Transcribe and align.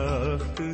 காத்து 0.00 0.66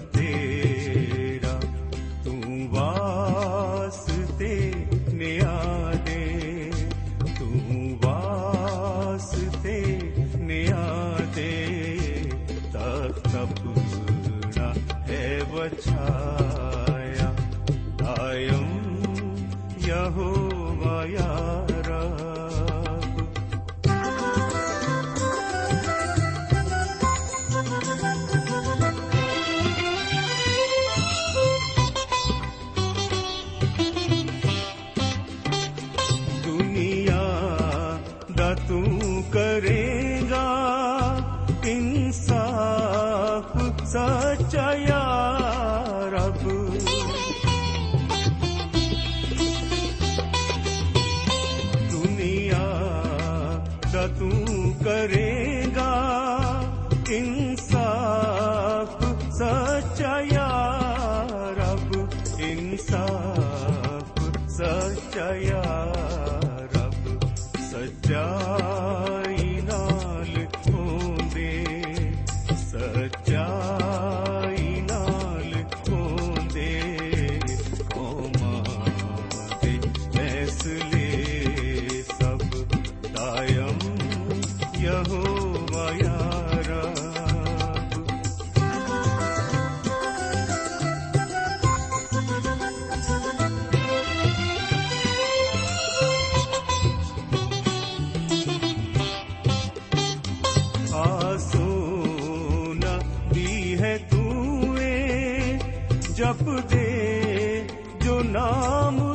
नाम 108.56 109.05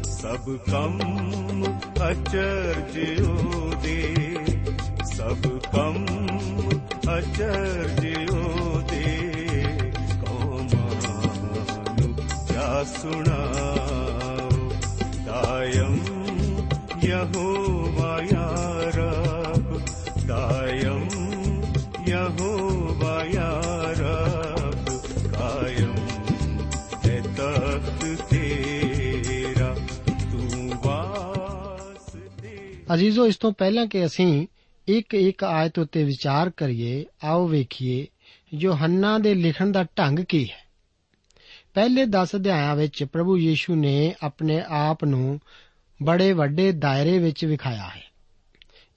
सब 0.04 0.46
कम् 0.70 1.19
ਅਚਰਜ 2.12 2.98
ਉਹਦੇ 3.22 4.14
ਸਭ 5.06 5.48
ਕੰਮ 5.72 6.06
ਅਚਰਜ 7.18 8.30
ਉਹਦੇ 8.30 9.18
ਕੌਮਾਂ 10.22 11.26
ਨੂੰ 12.00 12.16
ਜਾ 12.54 12.84
ਅਜ਼ੀਜ਼ੋ 32.94 33.28
ਇਸ 33.28 33.36
ਤੋਂ 33.36 33.52
ਪਹਿਲਾਂ 33.52 33.88
ਕਿ 33.88 34.06
ਅਸੀਂ 34.06 34.48
ਇੱਕ 34.88 35.14
ਇੱਕ 35.14 35.44
ਆਇਤ 35.44 35.80
ਉੱਤੇ 35.80 36.04
ਵਿਚਾਰ 36.04 36.50
ਕਰੀਏ, 36.50 37.06
ਆਓ 37.24 37.48
ਵੇਖੀਏ, 37.48 38.08
ਯੋਹੰਨਾ 38.54 39.18
ਦੇ 39.18 39.34
ਲਿਖਣ 39.34 39.72
ਦਾ 39.72 39.84
ਢੰਗ 39.84 40.20
ਕੀ 40.20 40.50
ਹੈ? 40.50 40.70
ਪਹਿਲੇ 41.74 42.06
10 42.06 42.36
ਅਧਿਆਇਆਂ 42.36 42.76
ਵਿੱਚ 42.76 43.04
ਪ੍ਰਭੂ 43.04 43.38
ਯੀਸ਼ੂ 43.38 43.76
ਨੇ 43.76 44.16
ਆਪਣੇ 44.24 44.64
ਆਪ 44.68 45.04
ਨੂੰ 45.04 45.40
ਬੜੇ 46.04 46.34
ਵੱਡੇ 46.34 46.72
ਦਾਇਰੇ 46.72 47.20
ਵਿੱਚ 47.20 47.46
ਵਿਖਾਇਆ 47.46 47.90
ਹੈ। 47.96 48.04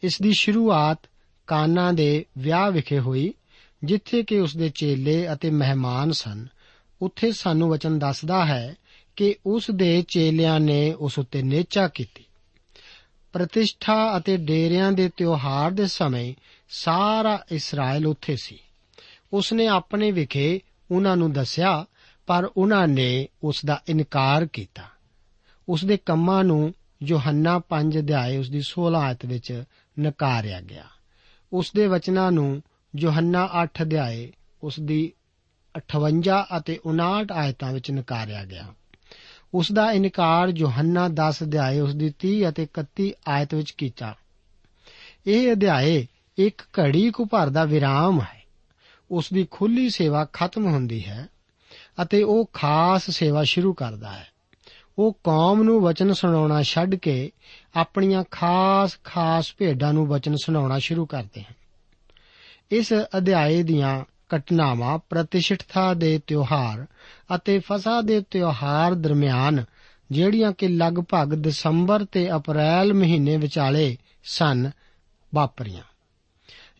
ਇਸ 0.03 0.23
ਦੀ 0.23 0.33
ਸ਼ੁਰੂਆਤ 0.33 0.99
ਕਾਨਾ 1.47 1.93
ਦੇ 1.93 2.27
ਵਿਆਹ 2.39 2.71
ਵਿਖੇ 2.71 2.99
ਹੋਈ, 2.99 3.35
ਜਿੱਥੇ 3.85 4.23
ਕਿ 4.23 4.39
ਉਸ 4.39 4.57
ਦੇ 4.57 4.69
ਚੇਲੇ 4.69 5.33
ਅਤੇ 5.33 5.51
ਮਹਿਮਾਨ 5.51 6.13
ਸਨ। 6.13 6.47
ਉੱਥੇ 7.03 7.33
ਸਾਨੂੰ 7.33 7.71
ਵਚਨ 7.71 7.99
ਦੱਸਦਾ 7.99 8.47
ਹੈ 8.47 8.75
ਕਿ 9.17 9.35
ਉਸ 9.47 9.71
ਦੇ 9.75 10.05
ਚੇਲਿਆਂ 10.09 10.61
ਨੇ 10.61 10.93
ਉਸ 10.93 11.19
ਉੱਤੇ 11.19 11.43
ਨੇਚਾ 11.43 11.89
ਕੀਤੀ। 11.89 12.25
ਪ੍ਰਤਿਸ਼ਠਾ 13.33 14.17
ਅਤੇ 14.17 14.37
ਡੇਰਿਆਂ 14.37 14.93
ਦੇ 14.93 15.11
ਤਿਉਹਾਰ 15.17 15.71
ਦੇ 15.71 15.87
ਸਮੇਂ 15.87 16.35
ਸਾਰਾ 16.69 17.45
ਇਸਰਾਇਲ 17.53 18.07
ਉੱਥੇ 18.07 18.37
ਸੀ। 18.37 18.59
ਉਸ 19.33 19.53
ਨੇ 19.53 19.67
ਆਪਣੇ 19.67 20.13
ਵਿਖੇ 20.13 20.61
ਉਹਨਾਂ 20.91 21.17
ਨੂੰ 21.17 21.33
ਦੱਸਿਆ, 21.33 21.87
ਪਰ 22.27 22.51
ਉਹਨਾਂ 22.57 22.89
ਨੇ 22.89 23.29
ਉਸ 23.43 23.65
ਦਾ 23.65 23.83
ਇਨਕਾਰ 23.89 24.47
ਕੀਤਾ। 24.47 24.83
ਉਸ 25.69 25.85
ਦੇ 25.85 25.97
ਕੰਮਾਂ 25.97 26.45
ਨੂੰ 26.45 26.75
ਯੋਹੰਨਾ 27.03 27.59
5 27.59 27.99
ਅਧਿਆਏ 27.99 28.37
ਉਸ 28.37 28.51
ਦੀ 28.51 28.63
16 28.63 28.99
ਆਇਤ 28.99 29.27
ਵਿੱਚ 29.27 29.65
ਨਕਾਰਿਆ 30.01 30.61
ਗਿਆ। 30.61 30.85
ਉਸ 31.53 31.73
ਦੇ 31.73 31.87
ਵਚਨਾਂ 31.87 32.33
ਨੂੰ 32.33 32.63
ਯੋਹੰਨਾ 32.97 33.49
8 33.53 33.83
ਅਧਿਆਏ 33.83 34.33
ਉਸ 34.63 34.81
ਦੀ 34.81 35.13
58 35.75 36.47
ਅਤੇ 36.57 36.81
59 36.85 37.33
ਆਇਤਾਂ 37.33 37.73
ਵਿੱਚ 37.73 37.91
ਨਕਾਰਿਆ 37.91 38.45
ਗਿਆ। 38.45 38.75
ਉਸ 39.55 39.73
ਦਾ 39.73 39.93
ਇਨਕਾਰ 39.93 40.53
ਯੋਹੰਨਾ 40.57 41.09
10 41.09 41.43
ਅਧਿਆਏ 41.43 41.81
ਉਸ 41.81 41.95
ਦੀ 41.95 42.13
30 42.19 42.49
ਅਤੇ 42.49 42.67
31 42.67 43.13
ਆਇਤ 43.29 43.55
ਵਿੱਚ 43.55 43.71
ਕੀਤਾ। 43.71 44.15
ਇਹ 45.27 45.53
ਅਧਿਆਏ 45.53 46.07
ਇੱਕ 46.39 46.63
ਘੜੀ 46.81 47.11
ਕੁ 47.11 47.25
ਭਰ 47.25 47.49
ਦਾ 47.49 47.65
ਵਿਰਾਮ 47.65 48.21
ਹੈ। 48.21 48.43
ਉਸ 49.11 49.33
ਦੀ 49.33 49.49
ਖੁੱਲੀ 49.51 49.91
ਸੇਵਾ 49.91 50.27
ਖਤਮ 50.33 50.67
ਹੁੰਦੀ 50.67 51.05
ਹੈ 51.05 51.29
ਅਤੇ 52.03 52.23
ਉਹ 52.23 52.51
ਖਾਸ 52.53 53.11
ਸੇਵਾ 53.11 53.45
ਸ਼ੁਰੂ 53.45 53.73
ਕਰਦਾ 53.73 54.11
ਹੈ। 54.11 54.27
ਉਹ 54.99 55.13
ਕੌਮ 55.25 55.63
ਨੂੰ 55.63 55.81
ਵਚਨ 55.81 56.13
ਸੁਣਾਉਣਾ 56.13 56.63
ਛੱਡ 56.63 56.95
ਕੇ 56.95 57.33
ਆਪਣੀਆਂ 57.77 58.25
ਖਾਸ-ਖਾਸ 58.31 59.55
ਭੇਡਾਂ 59.59 59.93
ਨੂੰ 59.93 60.07
ਵਚਨ 60.07 60.37
ਸੁਣਾਉਣਾ 60.37 60.79
ਸ਼ੁਰੂ 60.79 61.07
ਕਰਦੇ 61.07 61.41
ਹਨ। 61.41 61.55
ਇਸ 62.71 62.93
ਅਧਿਆਏ 63.17 63.63
ਦੀਆਂ 63.63 64.05
ਘਟਨਾਵਾਂ 64.37 64.99
ਪ੍ਰਤਿਸ਼ਠਤਾ 65.11 65.95
ਦੇ 65.95 66.21
ਤਿਉਹਾਰ 66.27 66.87
ਅਤੇ 67.37 67.59
ਫਸਾ 67.59 68.01
ਦੇ 68.01 68.21
ਤਿਉਹਾਰ 68.21 68.95
ਦਰਮਿਆਨ, 68.95 69.65
ਜਿਹੜੀਆਂ 70.11 70.53
ਕਿ 70.53 70.69
ਲਗਭਗ 70.69 71.35
ਦਸੰਬਰ 71.35 72.05
ਤੇ 72.05 72.37
ਅਪ੍ਰੈਲ 72.37 72.93
ਮਹੀਨੇ 72.93 73.37
ਵਿਚਾਲੇ 73.37 73.97
ਸਨ, 74.25 74.71
ਵਾਪਰੀਆਂ। 75.35 75.83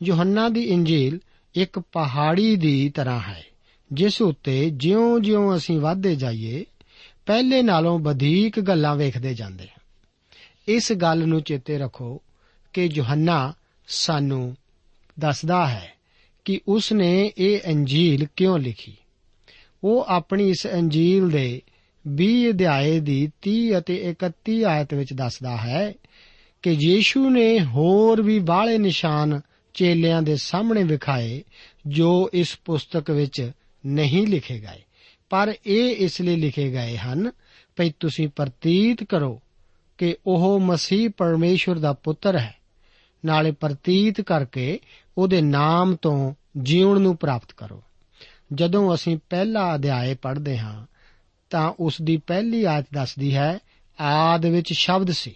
ਯੋਹੰਨਾ 0.03 0.49
ਦੀ 0.49 0.63
ਇੰਜੀਲ 0.63 1.21
ਇੱਕ 1.55 1.79
ਪਹਾੜੀ 1.79 2.57
ਦੀ 2.57 2.89
ਤਰ੍ਹਾਂ 2.91 3.21
ਹੈ, 3.21 3.45
ਜਿਸ 3.93 4.23
ਉੱਤੇ 4.23 4.71
ਜਿਉਂ-ਜਿਉਂ 4.71 5.57
ਅਸੀਂ 5.57 5.81
ਵਧਦੇ 5.81 6.17
ਜਾਈਏ, 6.17 6.65
ਪਹਿਲੇ 7.27 7.63
ਨਾਲੋਂ 7.63 7.99
ਵਧੇਕ 7.99 8.61
ਗੱਲਾਂ 8.61 8.97
ਵੇਖਦੇ 8.97 9.35
ਜਾਂਦੇ 9.35 9.65
ਹਾਂ। 9.65 9.83
ਇਸ 10.69 10.93
ਗੱਲ 10.93 11.27
ਨੂੰ 11.27 11.43
ਚੇਤੇ 11.43 11.79
ਰੱਖੋ 11.79 12.23
ਕਿ 12.73 12.85
ਯੋਹੰਨਾ 12.95 13.53
ਸਾਨੂੰ 13.87 14.57
ਦੱਸਦਾ 15.21 15.69
ਹੈ 15.69 15.93
ਕਿ 16.45 16.61
ਉਸ 16.69 16.93
ਨੇ 16.93 17.33
ਇਹ 17.39 17.61
ਅੰਜੀਲ 17.67 18.27
ਕਿਉਂ 18.37 18.59
ਲਿਖੀ? 18.59 18.97
ਉਹ 19.85 20.05
ਆਪਣੀ 20.09 20.51
ਇਸ 20.51 20.67
ਅੰਜੀਲ 20.67 21.29
ਦੇ 21.29 21.63
20 22.07 22.49
ਅਧਿਆਏ 22.49 23.01
ਦੀ 23.01 23.31
30 23.43 23.79
ਅਤੇ 23.79 24.11
31 24.11 24.63
ਆਇਤ 24.63 24.95
ਵਿੱਚ 24.95 25.13
ਦੱਸਦਾ 25.13 25.57
ਹੈ 25.57 25.95
ਕਿ 26.63 26.71
ਯੀਸ਼ੂ 26.71 27.31
ਨੇ 27.31 27.61
ਹੋਰ 27.61 28.23
ਵੀ 28.23 28.39
ਬਾਹਲੇ 28.39 28.79
ਨਿਸ਼ਾਨ 28.79 29.41
ਚੇਲਿਆਂ 29.75 30.23
ਦੇ 30.23 30.37
ਸਾਹਮਣੇ 30.37 30.83
ਵਿਖਾਏ, 30.83 31.43
ਜੋ 31.87 32.31
ਇਸ 32.33 32.59
ਪੁਸਤਕ 32.65 33.11
ਵਿੱਚ 33.11 33.51
ਨਹੀਂ 33.87 34.27
ਲਿਖੇ 34.27 34.59
ਗਏ। 34.59 34.83
ਪਰ 35.31 35.55
ਇਹ 35.67 35.97
ਇਸ 35.97 36.21
ਲਈ 36.21 36.37
ਲਿਖੇ 36.37 36.71
ਗਏ 36.71 36.97
ਹਨ, 36.97 37.31
ਭਈ 37.77 37.93
ਤੁਸੀਂ 38.01 38.29
ਪ੍ਰਤੀਤ 38.29 39.05
ਕਰੋ 39.05 39.43
ਕਿ 39.99 40.17
ਉਹ 40.27 40.61
ਮਸੀਹ 40.61 41.11
ਪਰਮੇਸ਼ਵਰ 41.17 41.79
ਦਾ 41.79 41.93
ਪੁੱਤਰ 41.93 42.39
ਹੈ। 42.39 42.55
ਨਾਲੇ 43.25 43.51
ਪ੍ਰਤੀਤ 43.51 44.21
ਕਰਕੇ 44.21 44.79
ਉਹਦੇ 45.19 45.41
ਨਾਮ 45.41 45.97
ਤੋਂ 45.97 46.35
ਜੀਵਨ 46.63 47.01
ਨੂੰ 47.01 47.17
ਪ੍ਰਾਪਤ 47.17 47.53
ਕਰੋ। 47.53 47.83
ਜਦੋਂ 48.55 48.95
ਅਸੀਂ 48.95 49.19
ਪਹਿਲਾ 49.31 49.75
ਅਧਿਆਏ 49.75 50.15
ਪੜ੍ਹਦੇ 50.15 50.59
ਹਾਂ, 50.59 50.87
ਤਾਂ 51.51 51.73
ਉਸ 51.81 52.03
ਦੀ 52.03 52.17
ਪਹਿਲੀ 52.17 52.65
ਆਇਤ 52.65 52.87
ਦੱਸਦੀ 52.95 53.37
ਹੈ, 53.37 53.59
ਆਦ 54.01 54.47
ਵਿੱਚ 54.47 54.73
ਸ਼ਬਦ 54.73 55.11
ਸੀ 55.11 55.35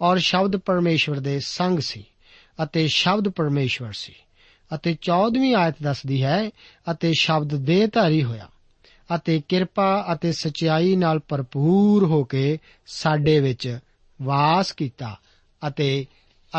ਔਰ 0.00 0.18
ਸ਼ਬਦ 0.18 0.56
ਪਰਮੇਸ਼ਵਰ 0.56 1.20
ਦੇ 1.20 1.40
ਸੰਗ 1.40 1.78
ਸੀ 1.78 2.04
ਅਤੇ 2.62 2.88
ਸ਼ਬਦ 2.88 3.28
ਪਰਮੇਸ਼ਵਰ 3.28 3.92
ਸੀ। 3.92 4.14
ਅਤੇ 4.74 4.90
14ਵੀਂ 4.92 5.54
ਆਇਤ 5.54 5.74
ਦੱਸਦੀ 5.82 6.24
ਹੈ, 6.24 6.50
ਅਤੇ 6.90 7.12
ਸ਼ਬਦ 7.18 7.54
ਦੇਹਧਾਰੀ 7.54 8.24
ਹੋਇਆ 8.24 8.48
ਅਤੇ 9.14 9.42
ਕਿਰਪਾ 9.48 10.06
ਅਤੇ 10.12 10.32
ਸਚਾਈ 10.32 10.96
ਨਾਲ 10.96 11.20
ਭਰਪੂਰ 11.28 12.04
ਹੋ 12.04 12.24
ਕੇ 12.24 12.58
ਸਾਡੇ 12.86 13.40
ਵਿੱਚ 13.40 13.78
ਵਾਸ 14.22 14.72
ਕੀਤਾ 14.72 15.16
ਅਤੇ 15.68 16.06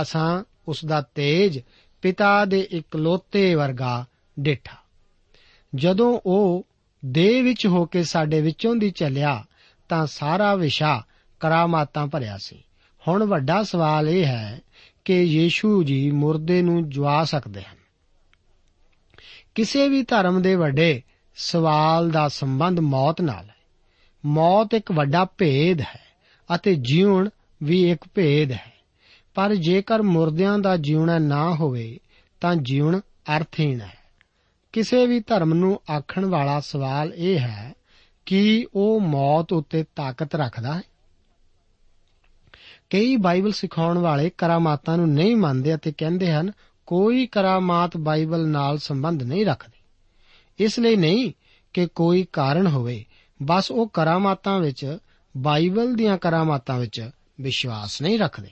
ਅਸਾਂ 0.02 0.44
ਉਸ 0.68 0.86
ਦਾ 0.86 1.02
ਤੇਜ 1.02 1.60
ਪਿਤਾ 2.06 2.46
ਦੇ 2.46 2.60
ਇਕਲੋਤੇ 2.60 3.56
ਵਰਗਾ 3.56 4.06
ਡਿਠਾ। 4.40 4.78
ਜਦੋਂ 5.76 6.20
ਉਹ 6.26 6.68
ਦੇਹ 7.06 7.44
ਵਿੱਚ 7.44 7.68
ਹੋ 7.68 7.86
ਕੇ 7.86 8.04
ਸਾਡੇ 8.04 8.42
ਵਿੱਚੋਂ 8.42 8.76
ਦੀ 8.76 8.92
ਚੱਲਿਆ, 8.92 9.44
ਤਾਂ 9.90 10.06
ਸਾਰਾ 10.06 10.56
ਵਿਸ਼ਾ 10.56 11.04
ਕਰਾਮਾਤਾਂ 11.40 12.08
ਭਰਿਆ 12.08 12.38
ਸੀ। 12.38 12.64
ਹੁਣ 13.08 13.24
ਵੱਡਾ 13.24 13.64
ਸਵਾਲ 13.64 14.10
ਇਹ 14.10 14.26
ਹੈ 14.26 14.62
ਕਿ 15.06 15.22
ਯੀਸ਼ੂ 15.22 15.84
ਜੀ 15.84 16.12
ਮੁਰਦੇ 16.12 16.62
ਨੂੰ 16.62 16.90
ਜਵਾ 16.90 17.24
ਸਕਦੇ 17.24 17.62
ਹਨ। 17.62 17.78
ਕਿਸੇ 19.56 19.90
ਵੀ 19.90 20.04
ਧਰਮ 20.04 20.42
ਦੇ 20.42 20.56
ਵੱਡੇ 20.56 21.02
ਸਵਾਲ 21.36 22.12
ਦਾ 22.12 22.28
ਸੰਬੰਧ 22.28 22.80
ਮੌਤ 22.80 23.22
ਨਾਲ 23.22 23.46
ਹੈ। 23.46 23.56
ਮੌਤ 24.26 24.74
ਇੱਕ 24.74 24.92
ਵੱਡਾ 24.92 25.26
ਭੇਦ 25.26 25.82
ਹੈ 25.82 26.04
ਅਤੇ 26.56 26.76
ਜੀਵਨ 26.76 27.30
ਵੀ 27.64 27.92
ਇੱਕ 27.92 28.06
ਭੇਦ 28.16 28.52
ਹੈ। 28.52 28.75
ਪਰ 29.36 29.56
ਜੇਕਰ 29.56 30.02
ਮੁਰਦਿਆਂ 30.02 30.60
ਦਾ 30.60 30.78
ਜਿਉਣਾ 30.78 31.20
ਨਾ 31.20 31.56
ਹੋਵੇ, 31.56 32.00
ਤਾਂ 32.42 32.56
ਜੀਵਨ 32.56 33.00
ਅਰਥਹੀਣ 33.38 33.82
ਹੈ। 33.82 33.98
ਕਿਸੇ 34.74 35.08
ਵੀ 35.08 35.20
ਧਰਮ 35.20 35.54
ਨੂੰ 35.54 35.82
ਆਖਣ 35.98 36.26
ਵਾਲਾ 36.26 36.60
ਸਵਾਲ 36.60 37.14
ਇਹ 37.16 37.40
ਹੈ 37.40 37.74
ਕਿ 38.26 38.68
ਉਹ 38.74 39.00
ਮੌਤ 39.00 39.54
ਉੱਤੇ 39.54 39.86
ਤਾਕਤ 39.96 40.36
ਰੱਖਦਾ 40.36 40.74
ਹੈ। 40.74 40.82
ਕਈ 42.90 43.16
ਬਾਈਬਲ 43.16 43.52
ਸਿਖਾਉਣ 43.52 43.98
ਵਾਲੇ 43.98 44.30
ਕਰਾਮਾਤਾਂ 44.30 44.98
ਨੂੰ 44.98 45.10
ਨਹੀਂ 45.10 45.36
ਮੰਨਦੇ 45.36 45.76
ਅਤੇ 45.76 45.94
ਕਹਿੰਦੇ 45.98 46.32
ਹਨ, 46.32 46.52
ਕੋਈ 46.86 47.28
ਕਰਾਮਾਤ 47.28 47.98
ਬਾਈਬਲ 47.98 48.48
ਨਾਲ 48.48 48.78
ਸੰਬੰਧ 48.78 49.24
ਨਹੀਂ 49.24 49.46
ਰੱਖਦੀ। 49.46 49.84
ਇਸ 50.64 50.80
ਲਈ 50.80 50.96
ਨਹੀਂ 50.96 51.32
ਕਿ 51.74 51.88
ਕੋਈ 51.96 52.28
ਕਾਰਨ 52.34 52.68
ਹੋਵੇ, 52.68 53.06
ਬਸ 53.44 53.72
ਉਹ 53.72 53.88
ਕਰਾਮਾਤਾਂ 53.88 54.60
ਵਿੱਚ, 54.60 54.98
ਬਾਈਬਲ 55.38 55.96
ਦੀਆਂ 55.96 56.18
ਕਰਾਮਾਤਾਂ 56.18 56.80
ਵਿੱਚ 56.80 57.10
ਵਿਸ਼ਵਾਸ 57.42 58.02
ਨਹੀਂ 58.02 58.20
ਰੱਖਦੇ। 58.20 58.50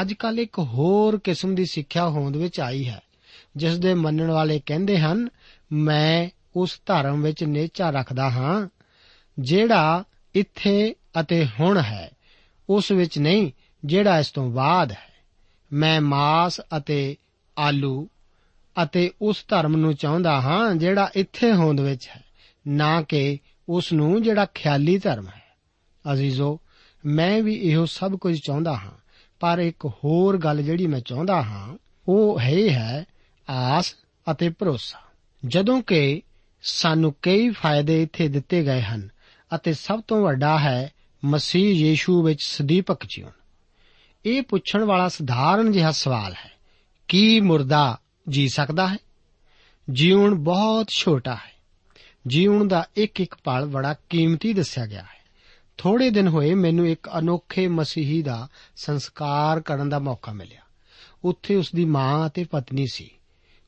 ਅੱਜ 0.00 0.12
ਕੱਲ 0.12 0.40
ਇੱਕ 0.40 0.58
ਹੋਰ 0.58 1.18
ਕਿਸਮ 1.18 1.54
ਦੀ 1.54 1.64
ਸਿੱਖਿਆ 1.64 2.08
ਹੋਂਦ 2.08 2.36
ਵਿੱਚ 2.36 2.60
ਆਈ 2.60 2.88
ਹੈ 2.88 3.02
ਜਿਸ 3.56 3.78
ਦੇ 3.78 3.94
ਮੰਨਣ 3.94 4.30
ਵਾਲੇ 4.30 4.60
ਕਹਿੰਦੇ 4.66 4.98
ਹਨ, 4.98 5.28
ਮੈਂ 5.72 6.30
ਉਸ 6.56 6.80
ਧਰਮ 6.86 7.22
ਵਿੱਚ 7.22 7.44
ਨੇਚਾ 7.44 7.90
ਰੱਖਦਾ 7.90 8.30
ਹਾਂ, 8.30 8.68
ਜਿਹੜਾ 9.38 10.04
ਇੱਥੇ 10.34 10.94
ਅਤੇ 11.20 11.46
ਹੁਣ 11.60 11.78
ਹੈ, 11.80 12.10
ਉਸ 12.70 12.90
ਵਿੱਚ 12.90 13.18
ਨਹੀਂ, 13.18 13.52
ਜਿਹੜਾ 13.84 14.18
ਇਸ 14.18 14.30
ਤੋਂ 14.30 14.50
ਬਾਅਦ 14.50 14.92
ਹੈ। 14.92 15.12
ਮੈਂ 15.72 16.00
ਮਾਸ 16.00 16.60
ਅਤੇ 16.76 17.16
ਆਲੂ 17.58 18.08
ਅਤੇ 18.82 19.12
ਉਸ 19.22 19.44
ਧਰਮ 19.48 19.76
ਨੂੰ 19.76 19.94
ਚਾਹੁੰਦਾ 19.94 20.40
ਹਾਂ, 20.40 20.74
ਜਿਹੜਾ 20.74 21.10
ਇੱਥੇ 21.16 21.52
ਹੋਂਦ 21.52 21.80
ਵਿੱਚ 21.80 22.08
ਹੈ, 22.08 22.24
ਨਾ 22.68 23.02
ਕਿ 23.02 23.38
ਉਸ 23.68 23.92
ਨੂੰ 23.92 24.22
ਜਿਹੜਾ 24.22 24.46
ਖਿਆਲੀ 24.54 24.98
ਧਰਮ 24.98 25.26
ਹੈ। 25.26 25.42
ਅਜ਼ੀਜ਼ੋ, 26.12 26.60
ਮੈਂ 27.06 27.42
ਵੀ 27.42 27.54
ਇਹੋ 27.54 27.86
ਸਭ 27.86 28.16
ਕੁਝ 28.16 28.40
ਚਾਹੁੰਦਾ 28.40 28.76
ਹਾਂ। 28.76 29.01
ਪਰ 29.42 29.58
ਇੱਕ 29.58 29.86
ਹੋਰ 29.86 30.38
ਗੱਲ 30.38 30.62
ਜਿਹੜੀ 30.62 30.86
ਮੈਂ 30.86 31.00
ਚਾਹੁੰਦਾ 31.00 31.42
ਹਾਂ, 31.42 31.76
ਉਹ 32.08 32.40
ਹੈ 32.40 32.68
ਹੈ 32.70 33.04
ਆਸ 33.50 33.94
ਅਤੇ 34.30 34.48
ਭਰੋਸਾ। 34.48 34.98
ਜਦੋਂ 35.46 35.82
ਕਿ 35.82 36.22
ਸਾਨੂੰ 36.62 37.14
ਕਈ 37.22 37.50
ਫਾਇਦੇ 37.50 38.02
ਇੱਥੇ 38.02 38.28
ਦਿੱਤੇ 38.28 38.62
ਗਏ 38.62 38.82
ਹਨ 38.82 39.08
ਅਤੇ 39.54 39.72
ਸਭ 39.72 40.00
ਤੋਂ 40.08 40.22
ਵੱਡਾ 40.22 40.58
ਹੈ 40.58 40.92
ਮਸੀਹ 41.24 41.74
ਯੀਸ਼ੂ 41.74 42.22
ਵਿੱਚ 42.22 42.38
ਸਦੀਪਕ 42.42 43.04
ਜੀਵਨ। 43.04 43.30
ਇਹ 44.26 44.42
ਪੁੱਛਣ 44.42 44.84
ਵਾਲਾ 44.84 45.08
ਸਧਾਰਨ 45.08 45.72
ਜਿਹਾ 45.72 45.90
ਸਵਾਲ 45.90 46.32
ਹੈ, 46.32 46.50
ਕੀ 47.08 47.40
ਮੁਰਦਾ 47.40 47.98
ਜੀ 48.28 48.48
ਸਕਦਾ 48.48 48.88
ਹੈ? 48.88 48.96
ਜੀਵਨ 49.90 50.34
ਬਹੁਤ 50.34 50.88
ਛੋਟਾ 50.88 51.34
ਹੈ। 51.34 51.52
ਜੀਵਨ 52.26 52.68
ਦਾ 52.68 52.88
ਇੱਕ 52.96 53.20
ਇੱਕ 53.20 53.34
ਪਲ 53.44 53.66
ਬੜਾ 53.66 53.94
ਕੀਮਤੀ 54.10 54.52
ਦੱਸਿਆ 54.52 54.86
ਗਿਆ 54.86 55.02
ਹੈ। 55.02 55.21
ਥੋੜੇ 55.82 56.10
ਦਿਨ 56.10 56.28
ਹੋਏ 56.28 56.54
ਮੈਨੂੰ 56.54 56.88
ਇੱਕ 56.88 57.08
ਅਨੋਖੇ 57.18 57.68
ਮਸੀਹੀ 57.68 58.22
ਦਾ 58.22 58.48
ਸੰਸਕਾਰ 58.76 59.60
ਕਰਨ 59.60 59.88
ਦਾ 59.88 59.98
ਮੌਕਾ 59.98 60.32
ਮਿਲਿਆ। 60.32 60.60
ਉੱਥੇ 61.24 61.56
ਉਸ 61.56 61.70
ਦੀ 61.74 61.84
ਮਾਂ 61.84 62.26
ਅਤੇ 62.26 62.44
ਪਤਨੀ 62.50 62.86
ਸੀ। 62.92 63.10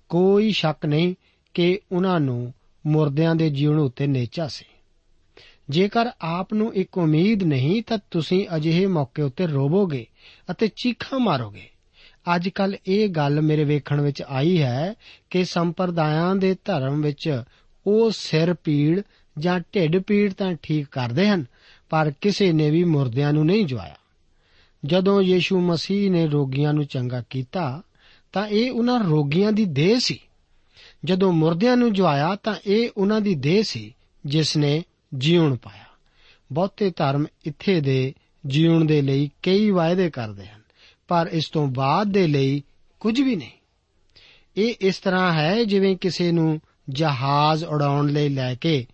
ਕੋਈ 0.09 0.52
ਸ਼ੱਕ 0.52 0.87
ਨਹੀਂ 0.87 1.14
ਕਿ 1.54 1.80
ਉਹਨਾਂ 1.92 2.21
ਨੂੰ 2.21 2.54
ਮੁਰਦਿਆਂ 2.87 3.35
ਦੇ 3.35 3.50
ਜੀਵਨ 3.50 3.78
ਉੱਤੇ 3.78 4.06
ਨੇਚਾ 4.06 4.47
ਸੀ। 4.47 4.64
ਜੇਕਰ 5.71 6.06
ਆਪ 6.21 6.54
ਨੂੰ 6.54 6.75
ਇੱਕ 6.75 6.99
ਉਮੀਦ 6.99 7.42
ਨਹੀਂ 7.42 7.83
ਤਾਂ 7.83 7.99
ਤੁਸੀਂ 8.11 8.47
ਅਜਿਹੇ 8.56 8.87
ਮੌਕੇ 8.87 9.23
ਉੱਤੇ 9.23 9.47
ਰੋਵੋਗੇ 9.47 10.06
ਅਤੇ 10.50 10.68
ਚੀਖਾਂ 10.68 11.18
ਮਾਰੋਗੇ। 11.18 11.68
ਅੱਜ 12.35 12.49
ਕੱਲ 12.49 12.76
ਇਹ 12.87 13.09
ਗੱਲ 13.09 13.40
ਮੇਰੇ 13.40 13.64
ਵੇਖਣ 13.64 14.00
ਵਿੱਚ 14.00 14.23
ਆਈ 14.23 14.62
ਹੈ 14.62 14.94
ਕਿ 15.30 15.44
ਸੰਪਰਦਾਇਆਂ 15.44 16.37
ਦੇ 16.37 16.56
ਧਰਮ 16.64 17.02
ਵਿੱਚ 17.02 17.42
ਉਹ 17.87 18.11
ਸਿਰ 18.11 18.54
ਪੀੜ 18.54 19.02
ਜਾਂ 19.38 19.61
ਢਿੱਡ 19.75 19.99
ਪੀੜ 19.99 20.33
ਤਾਂ 20.33 20.54
ਠੀਕ 20.62 20.87
ਕਰਦੇ 20.87 21.28
ਹਨ 21.28 21.44
ਪਰ 21.91 22.12
ਕਿਸੇ 22.21 22.53
ਨੇ 22.53 22.71
ਵੀ 22.71 22.85
ਮੁਰਦਿਆਂ 22.85 23.33
ਨੂੰ 23.33 23.47
ਨਹੀਂ 23.47 23.67
ਜਵਾਇਆ। 23.67 23.95
ਜਦੋਂ 24.85 25.23
ਯੀਸ਼ੂ 25.23 25.61
ਮਸੀਹ 25.61 26.11
ਨੇ 26.11 26.26
ਰੋਗੀਆਂ 26.26 26.73
ਨੂੰ 26.73 26.85
ਚੰਗਾ 26.85 27.25
ਕੀਤਾ, 27.31 27.83
ਤਾਂ 28.33 28.49
ਇਹ 28.49 28.71
ਉਹਨਾਂ 28.71 29.00
ਰੋਗੀਆਂ 29.00 29.53
ਦੀ 29.53 29.64
ਦੇਹ 29.64 29.99
ਸੀ। 29.99 30.19
ਜਦੋਂ 31.05 31.33
ਮੁਰਦਿਆਂ 31.33 31.76
ਨੂੰ 31.76 31.93
ਜਵਾਇਆ, 31.93 32.35
ਤਾਂ 32.35 32.55
ਇਹ 32.67 32.91
ਉਹਨਾਂ 32.97 33.21
ਦੀ 33.21 33.35
ਦੇਹ 33.35 33.62
ਸੀ, 33.62 33.95
ਜਿਸ 34.26 34.57
ਨੇ 34.57 34.83
ਜੀਵਨ 35.19 35.57
ਪਾਇਆ। 35.57 35.85
ਬਹੁਤੇ 36.53 36.91
ਧਰਮ 36.97 37.26
ਇੱਥੇ 37.45 37.81
ਦੇ 37.81 38.14
ਜੀਵਨ 38.47 38.87
ਦੇ 38.87 39.03
ਲਈ 39.03 39.31
ਕਈ 39.43 39.71
ਵਾਅਦੇ 39.71 40.11
ਕਰਦੇ 40.11 40.47
ਹਨ, 40.47 40.61
ਪਰ 41.09 41.29
ਇਸ 41.33 41.49
ਤੋਂ 41.49 41.67
ਬਾਅਦ 41.67 42.12
ਦੇ 42.12 42.26
ਲਈ 42.26 42.62
ਕੁਝ 43.00 43.21
ਵੀ 43.21 43.37
ਨਹੀਂ। 43.37 43.50
ਇਹ 44.57 44.75
ਇਸ 44.81 44.99
ਤਰ੍ਹਾਂ 44.99 45.33
ਹੈ, 45.33 45.64
ਜਿਵੇਂ 45.64 45.97
ਕਿਸੇ 45.97 46.33
ਨੂੰ 46.33 46.61
ਜਹਾਜ਼ 46.88 47.64
ਉਡਾਉਣ 47.64 48.09
ਲਈ 48.09 48.29
ਲੈ 48.29 48.55
ਕੇ 48.55 48.87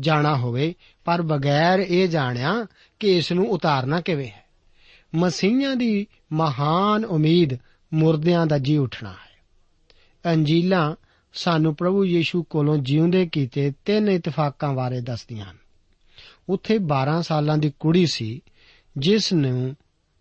ਜਾਣਾ 0.00 0.36
ਹੋਵੇ, 0.36 0.74
ਪਰ 1.04 1.22
ਬਗੈਰ 1.22 1.78
ਇਹ 1.78 2.08
ਜਾਣਿਆ 2.08 2.66
ਕਿ 3.00 3.16
ਇਸ 3.16 3.32
ਨੂੰ 3.32 3.50
ਉਤਾਰਨਾ 3.50 4.00
ਕਿਵੇਂ 4.00 4.28
ਹੈ। 4.28 4.44
ਮਸੀਹਾਂ 5.14 5.76
ਦੀ 5.76 6.06
ਮਹਾਨ 6.32 7.04
ਉਮੀਦ 7.04 7.50
ਮੁਰਦਿਆਂ 7.94 8.46
ਦਾ 8.46 8.58
ਜੀ 8.58 8.76
ਉੱਠਣਾ 8.76 9.10
ਹੈ। 9.10 9.28
ਅੰਜੀਲਾਂ 10.32 10.94
ਸਾਨੂੰ 11.32 11.74
ਪ੍ਰਭੂ 11.74 12.04
ਯੀਸ਼ੂ 12.04 12.42
ਕੋਲੋਂ 12.42 12.78
ਜਿਉਂਦੇ 12.78 13.26
ਕੀਤੇ 13.26 13.72
ਤਿੰਨ 13.84 14.08
ਇਤਫਾਕਾਂ 14.08 14.74
ਬਾਰੇ 14.74 15.00
ਦੱਸਦੀਆਂ 15.00 15.46
ਹਨ। 15.46 15.56
ਉੱਥੇ 16.48 16.78
12 16.78 17.22
ਸਾਲਾਂ 17.22 17.58
ਦੀ 17.58 17.72
ਕੁੜੀ 17.80 18.06
ਸੀ, 18.06 18.42
ਜਿਸ 18.98 19.32
ਨੂੰ 19.32 19.76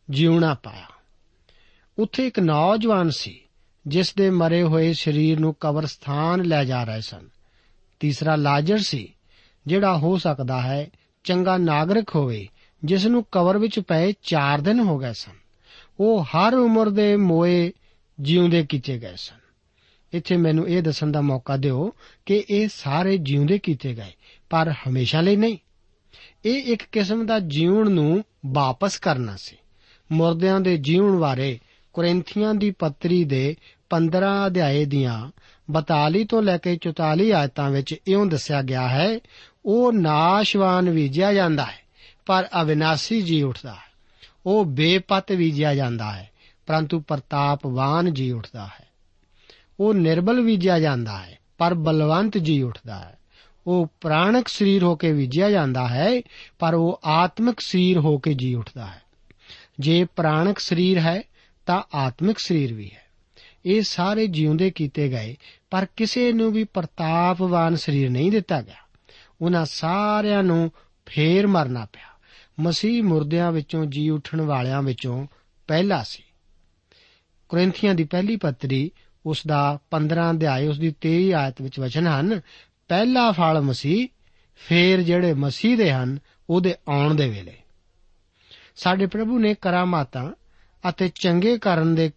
ਜਿਉਣਾ 0.09 0.53
ਪਾਇਆ। 0.53 0.85
ਉੱਥੇ 1.99 2.27
ਇੱਕ 2.27 2.39
ਨੌਜਵਾਨ 2.39 3.09
ਸੀ, 3.09 3.41
ਜਿਸ 3.87 4.15
ਦੇ 4.15 4.29
ਮਰੇ 4.29 4.63
ਹੋਏ 4.63 4.93
ਸਰੀਰ 4.93 5.39
ਨੂੰ 5.39 5.55
ਕਬਰਸਤਾਨ 5.59 6.45
ਲੈ 6.45 6.63
ਜਾ 6.63 6.83
ਰਹੇ 6.83 7.01
ਸਨ। 7.01 7.29
ਤੀਸਰਾ 7.99 8.35
ਲਾਜ਼ਰ 8.35 8.77
ਸੀ 8.77 9.13
ਜਿਹੜਾ 9.67 9.97
ਹੋ 9.97 10.17
ਸਕਦਾ 10.17 10.61
ਹੈ, 10.61 10.87
ਚੰਗਾ 11.23 11.57
ਨਾਗਰਿਕ 11.57 12.15
ਹੋਵੇ 12.15 12.47
ਜਿਸ 12.83 13.05
ਨੂੰ 13.05 13.25
ਕਬਰ 13.31 13.57
ਵਿੱਚ 13.57 13.79
ਪਏ 13.79 14.13
4 14.23 14.61
ਦਿਨ 14.61 14.79
ਹੋ 14.79 14.97
ਗਏ 14.97 15.13
ਸਨ। 15.13 15.31
ਉਹ 15.99 16.23
ਹਰ 16.23 16.53
ਉਮਰ 16.53 16.89
ਦੇ 16.89 17.15
ਮੋਏ 17.15 17.71
ਜਿਉਂਦੇ 18.19 18.65
ਕੀਤੇ 18.69 18.97
ਗਏ 18.97 19.15
ਸਨ। 19.15 19.35
ਇੱਥੇ 20.13 20.37
ਮੈਨੂੰ 20.37 20.67
ਇਹ 20.69 20.81
ਦੱਸਣ 20.81 21.11
ਦਾ 21.11 21.21
ਮੌਕਾ 21.21 21.57
ਦਿਓ 21.57 21.93
ਕਿ 22.25 22.43
ਇਹ 22.49 22.67
ਸਾਰੇ 22.67 23.17
ਜਿਉਂਦੇ 23.17 23.57
ਕੀਤੇ 23.57 23.93
ਗਏ, 23.93 24.11
ਪਰ 24.49 24.73
ਹਮੇਸ਼ਾ 24.87 25.21
ਲਈ 25.21 25.35
ਨਹੀਂ। 25.35 25.57
ਇਹ 26.45 26.63
ਇੱਕ 26.63 26.83
ਕਿਸਮ 26.91 27.25
ਦਾ 27.25 27.39
ਜੀਵਨ 27.39 27.91
ਨੂੰ 27.91 28.23
ਵਾਪਸ 28.45 28.97
ਕਰਨਾ 28.97 29.35
ਸੀ। 29.35 29.57
ਮੁਰਦਿਆਂ 30.11 30.59
ਦੇ 30.59 30.77
ਜੀਵਨ 30.77 31.17
ਬਾਰੇ 31.17 31.59
ਕੋਰਿੰਥੀਆਂ 31.97 32.53
ਦੀ 32.53 32.71
ਪੱਤਰੀ 32.71 33.23
ਦੇ 33.23 33.55
15 33.89 34.47
ਅਧਿਆਏ 34.47 34.85
ਦੀਆਂ 34.85 35.31
42 35.71 36.25
ਤੋਂ 36.25 36.41
ਲੈ 36.41 36.57
ਕੇ 36.57 36.77
44 36.77 37.31
ਆਇਤਾਂ 37.31 37.69
ਵਿੱਚ 37.69 37.95
ਇਉਂ 38.07 38.25
ਦੱਸਿਆ 38.25 38.61
ਗਿਆ 38.61 38.87
ਹੈ, 38.87 39.19
ਉਹ 39.65 39.93
ਨਾਸ਼ਵਾਨ 39.93 40.91
ਬੀਜਿਆ 40.91 41.33
ਜਾਂਦਾ 41.33 41.65
ਹੈ, 41.65 41.79
ਪਰ 42.25 42.47
ਅਵਿਨਾਸੀ 42.61 43.21
ਜੀ 43.21 43.41
ਉੱਠਦਾ 43.41 43.71
ਹੈ। 43.71 43.91
ਉਹ 44.45 44.65
ਬੇਪਤ 44.65 45.31
ਬੀਜਿਆ 45.31 45.75
ਜਾਂਦਾ 45.75 46.11
ਹੈ, 46.11 46.29
ਪਰੰਤੂ 46.65 46.99
ਪ੍ਰਤਾਪਵਾਨ 46.99 48.13
ਜੀ 48.13 48.31
ਉੱਠਦਾ 48.31 48.65
ਹੈ। 48.65 48.87
ਉਹ 49.79 49.93
ਨਿਰਬਲ 49.93 50.41
ਬੀਜਿਆ 50.41 50.79
ਜਾਂਦਾ 50.79 51.17
ਹੈ, 51.17 51.37
ਪਰ 51.57 51.73
ਬਲਵੰਤ 51.73 52.37
ਜੀ 52.37 52.61
ਉੱਠਦਾ 52.61 52.95
ਹੈ। 52.95 53.17
ਉਹ 53.67 53.87
ਪ੍ਰਾਣਕ 54.01 54.47
ਸਰੀਰ 54.47 54.83
ਹੋ 54.83 54.95
ਕੇ 54.95 55.13
ਬੀਜਿਆ 55.13 55.49
ਜਾਂਦਾ 55.49 55.87
ਹੈ, 55.87 56.21
ਪਰ 56.59 56.73
ਉਹ 56.73 57.01
ਆਤਮਿਕ 57.05 57.59
ਸਰੀਰ 57.59 57.97
ਹੋ 57.97 58.17
ਕੇ 58.17 58.33
ਜੀ 58.33 58.55
ਉੱਠਦਾ 58.55 58.85
ਹੈ। 58.85 59.01
ਜੇ 59.79 60.05
ਪ੍ਰਾਣਕ 60.15 60.59
ਸਰੀਰ 60.59 60.99
ਹੈ 60.99 61.23
ਤਾਂ 61.67 61.83
ਆਤਮਿਕ 61.93 62.39
ਸਰੀਰ 62.39 62.73
ਵੀ 62.73 62.91
ਹੈ। 62.95 63.03
ਇਹ 63.65 63.81
ਸਾਰੇ 63.81 64.27
ਜਿਉਂਦੇ 64.27 64.71
ਕੀਤੇ 64.71 65.09
ਗਏ, 65.09 65.35
ਪਰ 65.69 65.87
ਕਿਸੇ 65.95 66.31
ਨੂੰ 66.31 66.51
ਵੀ 66.51 66.63
ਪ੍ਰਤਾਪਵਾਨ 66.63 67.75
ਸਰੀਰ 67.75 68.09
ਨਹੀਂ 68.09 68.31
ਦਿੱਤਾ 68.31 68.61
ਗਿਆ। 68.61 68.75
ਉਹਨਾਂ 69.41 69.65
ਸਾਰਿਆਂ 69.65 70.43
ਨੂੰ 70.43 70.71
ਫੇਰ 71.05 71.47
ਮਰਨਾ 71.47 71.85
ਪਿਆ। 71.85 72.19
ਮਸੀਹ 72.59 73.03
ਮੁਰਦਿਆਂ 73.03 73.51
ਵਿੱਚੋਂ 73.51 73.85
ਜੀ 73.85 74.09
ਉੱਠਣ 74.09 74.41
ਵਾਲਿਆਂ 74.41 74.81
ਵਿੱਚੋਂ 74.81 75.27
ਪਹਿਲਾ 75.67 76.03
ਸੀ। 76.03 76.23
ਕੋਰਿੰਥੀਆਂ 77.49 77.95
ਦੀ 77.95 78.03
ਪਹਿਲੀ 78.03 78.35
ਪੱਤਰੀ 78.35 78.91
ਉਸ 79.25 79.47
ਦਾ 79.47 79.79
15 79.91 80.31
ਅਧਿਆਇ 80.31 80.67
ਉਸ 80.67 80.79
ਦੀ 80.79 80.95
23 81.01 81.33
ਆਇਤ 81.33 81.61
ਵਿੱਚ 81.61 81.79
ਵਚਨ 81.79 82.07
ਹਨ, 82.07 82.41
ਪਹਿਲਾ 82.87 83.31
ਫਲ 83.31 83.61
ਮਸੀਹ, 83.61 84.07
ਫੇਰ 84.55 85.01
ਜਿਹੜੇ 85.01 85.33
ਮਸੀਹ 85.33 85.77
ਦੇ 85.77 85.91
ਹਨ, 85.91 86.19
ਉਹਦੇ 86.49 86.75
ਆਉਣ 86.87 87.15
ਦੇ 87.15 87.29
ਵੇਲੇ। 87.29 87.53
ਸਾਡੇ 88.75 89.05
ਪ੍ਰਭੂ 89.05 89.39
ਨੇ 89.39 89.53
ਕਰਾਮਾਤਾਂ 89.53 90.31
ਅਤੇ 90.89 91.11
ਚੰਗੇ 91.15 91.57
ਕਰਨ 91.57 91.95
ਦੇ 91.95 92.11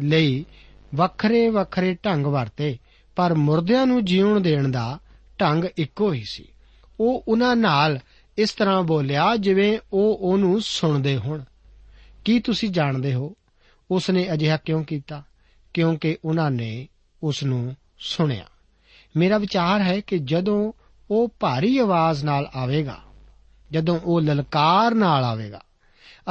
ਲਈ 0.00 0.44
ਵੱਖਰੇ 0.94 1.48
ਵੱਖਰੇ 1.48 1.94
ਢੰਗ 1.94 2.26
ਵਰਤੇ, 2.26 2.78
ਪਰ 3.16 3.34
ਮੁਰਦਿਆਂ 3.34 3.86
ਨੂੰ 3.86 4.04
ਜੀਉਣ 4.04 4.40
ਦੇਣ 4.40 4.68
ਦਾ 4.68 4.98
ਢੰਗ 5.40 5.64
ਇੱਕੋ 5.76 6.12
ਹੀ 6.12 6.24
ਸੀ। 6.28 6.48
ਉਹ 7.00 7.24
ਉਹਨਾਂ 7.28 7.56
ਨਾਲ 7.56 7.98
ਇਸ 8.38 8.52
ਤਰ੍ਹਾਂ 8.52 8.82
ਬੋਲਿਆ 8.82 9.36
ਜਿਵੇਂ 9.36 9.78
ਉਹ 9.92 10.18
ਉਹਨੂੰ 10.20 10.60
ਸੁਣਦੇ 10.60 11.16
ਹੋਣ। 11.16 11.42
ਕੀ 12.24 12.40
ਤੁਸੀਂ 12.40 12.70
ਜਾਣਦੇ 12.70 13.14
ਹੋ? 13.14 13.36
ਉਸ 13.90 14.10
ਨੇ 14.10 14.32
ਅਜਿਹਾ 14.32 14.56
ਕਿਉਂ 14.56 14.84
ਕੀਤਾ? 14.84 15.22
ਕਿਉਂਕਿ 15.74 16.16
ਉਹਨਾਂ 16.24 16.50
ਨੇ 16.50 16.88
ਉਸ 17.22 17.44
ਨੂੰ 17.44 17.76
ਸੁਣਿਆ। 17.98 18.44
ਮੇਰਾ 19.16 19.38
ਵਿਚਾਰ 19.38 19.82
ਹੈ 19.82 20.00
ਕਿ 20.00 20.18
ਜਦੋਂ 20.18 20.72
ਉਹ 21.10 21.28
ਭਾਰੀ 21.40 21.78
ਆਵਾਜ਼ 21.78 22.24
ਨਾਲ 22.24 22.50
ਆਵੇਗਾ, 22.54 23.00
ਜਦੋਂ 23.72 24.00
ਉਹ 24.04 24.20
ਲਲਕਾਰ 24.20 24.94
ਨਾਲ 24.94 25.24
ਆਵੇਗਾ, 25.24 25.60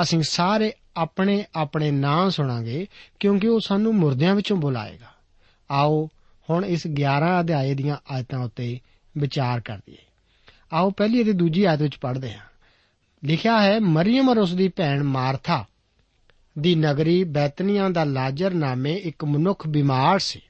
ਅਸੀਂ 0.01 0.23
ਸਾਰੇ 0.29 0.73
ਆਪਣੇ 0.97 1.45
ਆਪਣੇ 1.55 1.91
ਨਾਂ 1.91 2.29
ਸੁਣਾਂਗੇ, 2.29 2.87
ਕਿਉਂਕਿ 3.19 3.47
ਉਹ 3.47 3.59
ਸਾਨੂੰ 3.59 3.95
ਮੁਰਦਿਆਂ 3.95 4.35
ਵਿੱਚੋਂ 4.35 4.57
ਬੁਲਾਏਗਾ। 4.57 5.07
ਆਓ, 5.71 6.09
ਹੁਣ 6.49 6.65
ਇਸ 6.65 6.87
11 6.87 7.39
ਅਧਿਆਏ 7.39 7.73
ਦੀਆਂ 7.73 7.97
ਆਇਤਾਂ 8.11 8.39
ਉੱਤੇ 8.39 8.79
ਵਿਚਾਰ 9.17 9.59
ਕਰੀਏ 9.59 9.97
ਆਓ, 10.73 10.89
ਪਹਿਲੀ 10.89 11.23
ਅਤੇ 11.23 11.33
ਦੂਜੀ 11.33 11.63
ਆਇਤ 11.63 11.81
ਵਿੱਚ 11.81 11.97
ਪੜ੍ਹਦੇ 11.97 12.33
ਹਾਂ। 12.33 12.45
ਲਿਖਿਆ 13.25 13.61
ਹੈ, 13.61 13.79
ਮਰੀਮ 13.79 14.29
ਔਰ 14.29 14.37
ਉਸ 14.37 14.53
ਦੀ 14.53 14.67
ਭੈਣ 14.67 15.03
ਮਾਰਥਾ 15.03 15.65
ਦੀ 16.59 16.75
ਨਗਰੀ 16.75 17.23
ਬੈਤਨੀਆਂ 17.23 17.89
ਦਾ 17.89 18.03
ਲਾਜ਼ਰ 18.03 18.53
ਨਾਮੇ 18.53 18.93
ਇੱਕ 18.93 19.25
ਮਨੁੱਖ 19.25 19.67
ਬਿਮਾਰ 19.67 20.19
ਸੀ। 20.19 20.41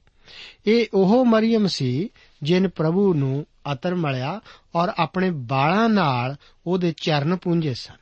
ਇਹ 0.67 0.85
ਉਹ 0.93 1.25
ਮਰੀਮ 1.25 1.67
ਸੀ 1.67 2.09
ਜਿਨ 2.43 2.67
ਪ੍ਰਭੂ 2.67 3.13
ਨੂੰ 3.13 3.45
ਅਤਰ 3.73 3.95
ਮਲਿਆ 3.95 4.41
ਔਰ 4.75 4.91
ਆਪਣੇ 4.99 5.31
ਬਾਲਾਂ 5.31 5.89
ਨਾਲ 5.89 6.35
ਉਹਦੇ 6.67 6.93
ਚਰਨ 7.01 7.35
ਪੂੰਝੇ 7.35 7.73
ਸਨ। 7.73 7.95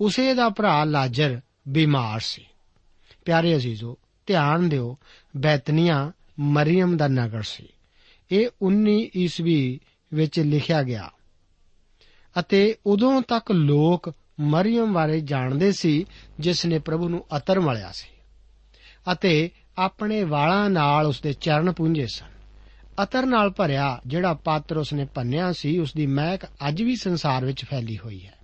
ਉਸੇ 0.00 0.34
ਦਾ 0.34 0.48
ਭਰਾ 0.48 0.84
ਲਾਜ਼ਰ 0.84 1.40
ਬਿਮਾਰ 1.68 2.20
ਸੀ। 2.20 2.46
ਪਿਆਰੇ 3.24 3.56
ਅਜ਼ੀਜ਼ੋ, 3.56 3.98
ਧਿਆਨ 4.26 4.68
ਦਿਓ, 4.68 4.98
ਬੈਤਨੀਆਂ 5.36 6.12
ਮਰੀਮ 6.40 6.96
ਦਾ 6.96 7.08
ਨਗਰ 7.08 7.42
ਸੀ। 7.42 7.68
ਇਹ 8.32 8.48
19 8.62 9.10
ਈਸਵੀ 9.16 9.80
ਵਿੱਚ 10.14 10.40
ਲਿਖਿਆ 10.40 10.82
ਗਿਆ। 10.82 11.10
ਅਤੇ 12.40 12.76
ਉਦੋਂ 12.86 13.22
ਤੱਕ 13.22 13.52
ਲੋਕ 13.52 14.12
ਮਰੀਮ 14.40 14.92
ਬਾਰੇ 14.92 15.20
ਜਾਣਦੇ 15.20 15.72
ਸੀ, 15.72 16.06
ਜਿਸ 16.40 16.66
ਨੇ 16.66 16.78
ਪ੍ਰਭੂ 16.78 17.08
ਨੂੰ 17.08 17.24
ਅਤਰ 17.36 17.60
ਮਲਿਆ 17.60 17.92
ਸੀ। 17.92 18.08
ਅਤੇ 19.12 19.50
ਆਪਣੇ 19.78 20.22
ਵਾਲਾਂ 20.22 20.70
ਨਾਲ 20.70 21.06
ਉਸਦੇ 21.06 21.32
ਚਰਨ 21.32 21.72
ਪੂੰਝੇ 21.72 22.06
ਸਨ। 22.06 22.36
ਅਤਰ 23.02 23.26
ਨਾਲ 23.26 23.50
ਭਰਿਆ 23.50 24.00
ਜਿਹੜਾ 24.06 24.34
ਪਾਤਰ 24.34 24.76
ਉਸਨੇ 24.76 25.04
ਪੰਨਿਆ 25.04 25.52
ਸੀ 25.52 25.78
ਉਸ 25.78 25.94
ਦੀ 25.94 26.06
ਮਹਿਕ 26.06 26.44
ਅੱਜ 26.68 26.82
ਵੀ 26.82 26.96
ਸੰਸਾਰ 26.96 27.44
ਵਿੱਚ 27.44 27.64
ਫੈਲੀ 27.64 27.98
ਹੋਈ 27.98 28.26
ਹੈ। 28.26 28.34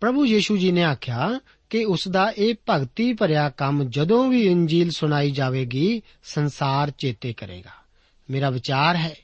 ਪ੍ਰਭੂ 0.00 0.26
ਯੀਸ਼ੂ 0.26 0.56
ਜੀ 0.56 0.72
ਨੇ 0.72 0.84
ਆਖਿਆ 0.84 1.40
ਕਿ 1.70 1.84
ਉਸ 1.84 2.08
ਦਾ 2.08 2.32
ਇਹ 2.38 2.54
ਭਗਤੀ 2.70 3.12
ਭਰਿਆ 3.12 3.50
ਕੰਮ 3.50 3.84
ਜਦੋਂ 3.84 4.28
ਵੀ 4.28 4.46
ਇੰਜੀਲ 4.46 4.90
ਸੁਣਾਈ 4.90 5.30
ਜਾਵੇਗੀ, 5.30 6.02
ਸੰਸਾਰ 6.24 6.90
ਚੇਤੇ 6.90 7.32
ਕਰੇਗਾ। 7.32 7.70
ਮੇਰਾ 8.30 8.50
ਵਿਚਾਰ 8.50 8.96
ਹੈ 8.96 9.16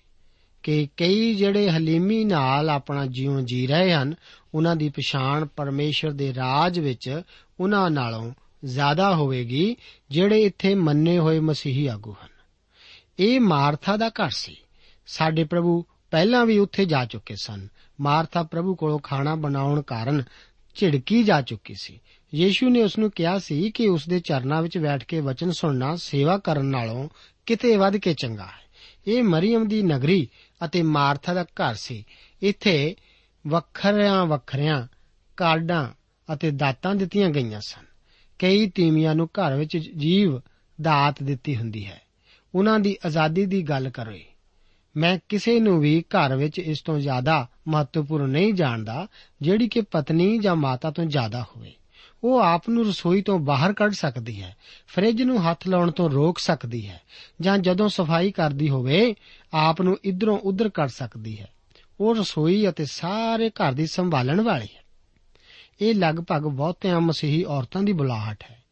ਕਿ 0.63 0.89
ਕਈ 0.97 1.35
ਜਿਹੜੇ 1.35 1.71
ਹਲੀਮੀ 1.71 2.25
ਨਾਲ 2.25 2.71
ਆਪਣਾ 2.71 3.07
ਜੀਵਨ 3.07 3.45
ਜੀ 3.45 3.67
ਰਹੇ 3.67 3.93
ਹਨ, 3.93 4.15
ਉਹਨਾਂ 4.55 4.77
ਦੀ 4.77 4.89
ਪਛਾਣ 4.89 5.47
ਪਰਮੇਸ਼ਰ 5.47 6.11
ਦੇ 6.11 6.35
ਰਾਜ 6.35 6.81
ਵਿੱਚ 6.81 7.23
ਉਹਨਾਂ 7.61 7.91
ਨਾਲੋਂ 7.91 8.33
ਜ਼ਿਆਦਾ 8.65 9.15
ਹੋਵੇਗੀ, 9.15 9.77
ਜਿਹੜੇ 10.11 10.43
ਇੱਥੇ 10.43 10.75
ਮੰਨੇ 10.75 11.19
ਹੋਏ 11.19 11.41
ਮਸੀਹੀ 11.41 11.87
ਆਗੂ 11.87 12.13
ਹਨ। 12.13 12.31
ਇਹ 13.19 13.41
ਮਾਰਥਾ 13.41 13.97
ਦਾ 13.97 14.09
ਘਰ 14.09 14.31
ਸੀ। 14.31 14.57
ਸਾਡੇ 15.07 15.45
ਪ੍ਰਭੂ 15.45 15.85
ਪਹਿਲਾਂ 16.11 16.47
ਵੀ 16.47 16.59
ਉੱਥੇ 16.59 16.85
ਜਾ 16.85 17.05
ਚੁੱਕੇ 17.05 17.37
ਸਨ। 17.37 17.69
ਮਾਰਥਾ 18.01 18.43
ਪ੍ਰਭੂ 18.43 18.75
ਕੋਲੋਂ 18.75 18.99
ਖਾਣਾ 18.99 19.35
ਬਣਾਉਣ 19.35 19.83
ਕਾਰਨ 19.83 20.23
ਝਿੜਕੀ 20.75 21.23
ਜਾ 21.23 21.43
ਚੁੱਕੀ 21.43 21.75
ਸੀ। 21.75 22.01
ਯੀਸ਼ੂ 22.35 22.69
ਨੇ 22.69 22.83
ਉਸ 22.83 22.99
ਨੂੰ 22.99 23.11
ਕਿਹਾ 23.11 23.39
ਸੀ 23.39 23.71
ਕਿ 23.71 23.89
ਉਸ 23.89 24.09
ਦੇ 24.09 24.21
ਚਰਨਾਂ 24.21 24.63
ਵਿੱਚ 24.63 24.79
ਬੈਠ 24.79 25.05
ਕੇ 25.05 25.21
ਵਚਨ 25.21 25.51
ਸੁਣਨਾ, 25.51 25.97
ਸੇਵਾ 25.97 26.39
ਕਰਨ 26.39 26.67
ਨਾਲੋਂ 26.67 27.09
ਕਿਤੇ 27.47 27.77
ਵੱਧ 27.77 27.97
ਕੇ 27.97 28.15
ਚੰਗਾ 28.15 28.47
ਹੈ। 28.47 28.61
ਇਹ 29.07 29.23
ਮਰੀਮ 29.23 29.69
ਦੀ 29.69 29.83
ਨਗਰੀ 29.83 30.29
ਅਤੇ 30.65 30.83
ਮਾਰਥਾ 30.83 31.35
ਦਾ 31.35 31.43
ਘਰ 31.43 31.75
ਸੀ। 31.75 32.05
ਇੱਥੇ 32.43 32.97
ਵੱਖਰਿਆਂ 33.47 34.27
ਵੱਖਰਿਆਂ 34.27 34.87
ਕਾਰਡਾਂ 35.37 35.89
ਅਤੇ 36.35 36.51
ਦਾਤਾਂ 36.51 36.95
ਦਿੱਤੀਆਂ 36.95 37.31
ਗਈਆਂ 37.31 37.61
ਸਨ। 37.61 37.85
ਕਈ 38.39 38.71
ਤੀਵੀਆਂ 38.71 39.15
ਨੂੰ 39.15 39.27
ਘਰ 39.27 39.57
ਵਿੱਚ 39.57 39.77
ਜੀਵ 39.77 40.41
ਦਾਤ 40.81 41.23
ਦਿੱਤੀ 41.23 41.57
ਹੁੰਦੀ 41.57 41.87
ਹੈ। 41.87 42.03
ਉਹਨਾਂ 42.55 42.81
ਦੀ 42.81 42.97
ਆਜ਼ਾਦੀ 43.07 43.47
ਦੀ 43.47 43.63
ਗੱਲ 43.63 43.89
ਕਰੇ। 43.89 44.25
ਮੈਂ 44.97 45.19
ਕਿਸੇ 45.29 45.61
ਨੂੰ 45.61 45.81
ਵੀ 45.81 46.03
ਘਰ 46.03 46.37
ਵਿੱਚ 46.37 46.59
ਇਸ 46.59 46.83
ਤੋਂ 46.83 46.99
ਜ਼ਿਆਦਾ 46.99 47.49
ਮਹੱਤਵਪੂਰਨ 47.69 48.31
ਨਹੀਂ 48.31 48.55
ਜਾਣਦਾ, 48.55 49.07
ਜਿਹੜੀ 49.43 49.69
ਕਿ 49.69 49.81
ਪਤਨੀ 49.81 50.39
ਜਾਂ 50.39 50.57
ਮਾਤਾ 50.57 50.91
ਤੋਂ 50.91 51.05
ਜ਼ਿਆਦਾ 51.05 51.43
ਹੋਵੇ। 51.43 51.73
ਉਹ 52.25 52.39
ਆਪ 52.39 52.69
ਨੂੰ 52.69 52.87
ਰਸੋਈ 52.87 53.23
ਤੋਂ 53.23 53.39
ਬਾਹਰ 53.39 53.73
ਕੱਢ 53.73 53.93
ਸਕਦੀ 53.93 54.43
ਹੈ, 54.43 54.57
ਫ੍ਰਿਜ 54.89 55.23
ਨੂੰ 55.23 55.51
ਹੱਥ 55.51 55.69
ਲਾਉਣ 55.69 55.91
ਤੋਂ 55.91 56.11
ਰੋਕ 56.11 56.39
ਸਕਦੀ 56.39 56.89
ਹੈ, 56.89 57.01
ਜਾਂ 57.41 57.59
ਜਦੋਂ 57.59 57.89
ਸਫ਼ਾਈ 57.89 58.31
ਕਰਦੀ 58.31 58.69
ਹੋਵੇ, 58.69 59.15
ਆਪ 59.55 59.83
ਨੂੰ 59.83 59.99
ਇਧਰੋਂ 60.05 60.39
ਉਧਰ 60.39 60.69
ਕਰ 60.69 60.89
ਸਕਦੀ 60.89 61.41
ਹੈ। 61.41 61.49
ਉਹ 62.01 62.15
ਰਸੋਈ 62.15 62.69
ਅਤੇ 62.69 62.85
ਸਾਰੇ 62.85 63.51
ਘਰ 63.51 63.73
ਦੀ 63.73 63.87
ਸੰਭਾਲਣ 63.87 64.41
ਵਾਲੀ 64.41 64.67
ਹੈ। 64.77 64.83
ਇਹ 65.81 65.95
ਲਗਭਗ 65.95 66.43
ਬਹੁਤਿਆਂ 66.43 67.01
ਮਸੀਹੀ 67.01 67.45
ਔਰਤਾਂ 67.45 67.83
ਦੀ 67.83 67.93
ਬੁਲਾਹਟ 67.93 68.45
ਹੈ। 68.51 68.65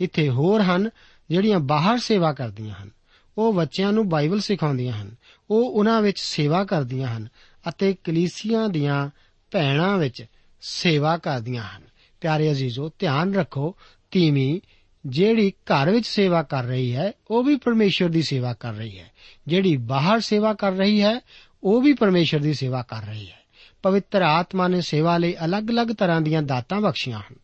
ਇੱਥੇ 0.00 0.28
ਹੋਰ 0.28 0.60
ਹਨ 0.60 0.90
ਜਿਹੜੀਆਂ 1.30 1.58
ਬਾਹਰ 1.58 1.98
ਸੇਵਾ 1.98 2.32
ਕਰਦੀਆਂ 2.32 2.74
ਹਨ। 2.74 2.90
ਉਹ 3.38 3.52
ਬੱਚਿਆਂ 3.52 3.92
ਨੂੰ 3.92 4.08
ਬਾਈਬਲ 4.08 4.40
ਸਿਖਾਉਂਦੀਆਂ 4.40 4.92
ਹਨ। 4.92 5.14
ਉਹ 5.50 5.70
ਉਹਨਾਂ 5.70 6.02
ਵਿੱਚ 6.02 6.18
ਸੇਵਾ 6.18 6.64
ਕਰਦੀਆਂ 6.64 7.16
ਹਨ 7.16 7.28
ਅਤੇ 7.68 7.94
ਕਲੀਸਿਆਂ 8.04 8.68
ਦੀਆਂ 8.68 9.10
ਭੈਣਾਂ 9.50 9.98
ਵਿੱਚ 9.98 10.24
ਸੇਵਾ 10.60 11.18
ਕਰਦੀਆਂ 11.18 11.62
ਹਨ। 11.62 11.82
ਪਿਆਰੇ 12.20 12.50
ਅਜ਼ੀਜ਼ੋ, 12.50 12.90
ਧਿਆਨ 12.98 13.34
ਰੱਖੋ, 13.34 13.76
ਤੀਵੀਂ 14.10 14.60
ਜਿਹੜੀ 15.06 15.50
ਘਰ 15.50 15.90
ਵਿੱਚ 15.90 16.06
ਸੇਵਾ 16.06 16.42
ਕਰ 16.42 16.64
ਰਹੀ 16.64 16.94
ਹੈ, 16.94 17.12
ਉਹ 17.30 17.42
ਵੀ 17.42 17.56
ਪਰਮੇਸ਼ਰ 17.56 18.08
ਦੀ 18.08 18.22
ਸੇਵਾ 18.22 18.52
ਕਰ 18.52 18.72
ਰਹੀ 18.72 18.98
ਹੈ। 18.98 19.10
ਜਿਹੜੀ 19.46 19.76
ਬਾਹਰ 19.76 20.20
ਸੇਵਾ 20.20 20.54
ਕਰ 20.54 20.72
ਰਹੀ 20.72 21.02
ਹੈ, 21.02 21.20
ਉਹ 21.64 21.82
ਵੀ 21.82 21.92
ਪਰਮੇਸ਼ਰ 21.92 22.38
ਦੀ 22.38 22.54
ਸੇਵਾ 22.54 22.82
ਕਰ 22.82 23.02
ਰਹੀ 23.02 23.26
ਹੈ। 23.26 23.40
ਪਵਿੱਤਰ 23.82 24.22
ਆਤਮਾ 24.22 24.68
ਨੇ 24.68 24.80
ਸੇਵਾ 24.80 25.18
ਲਈ 25.18 25.36
ਅਲੱਗ-ਅਲੱਗ 25.44 25.86
ਤਰ੍ਹਾਂ 25.86 26.20
ਦੀਆਂ 26.20 26.42
ਦਾਤਾਂ 26.42 26.80
ਬਖਸ਼ੀਆਂ 26.80 27.18
ਹਨ। 27.18 27.36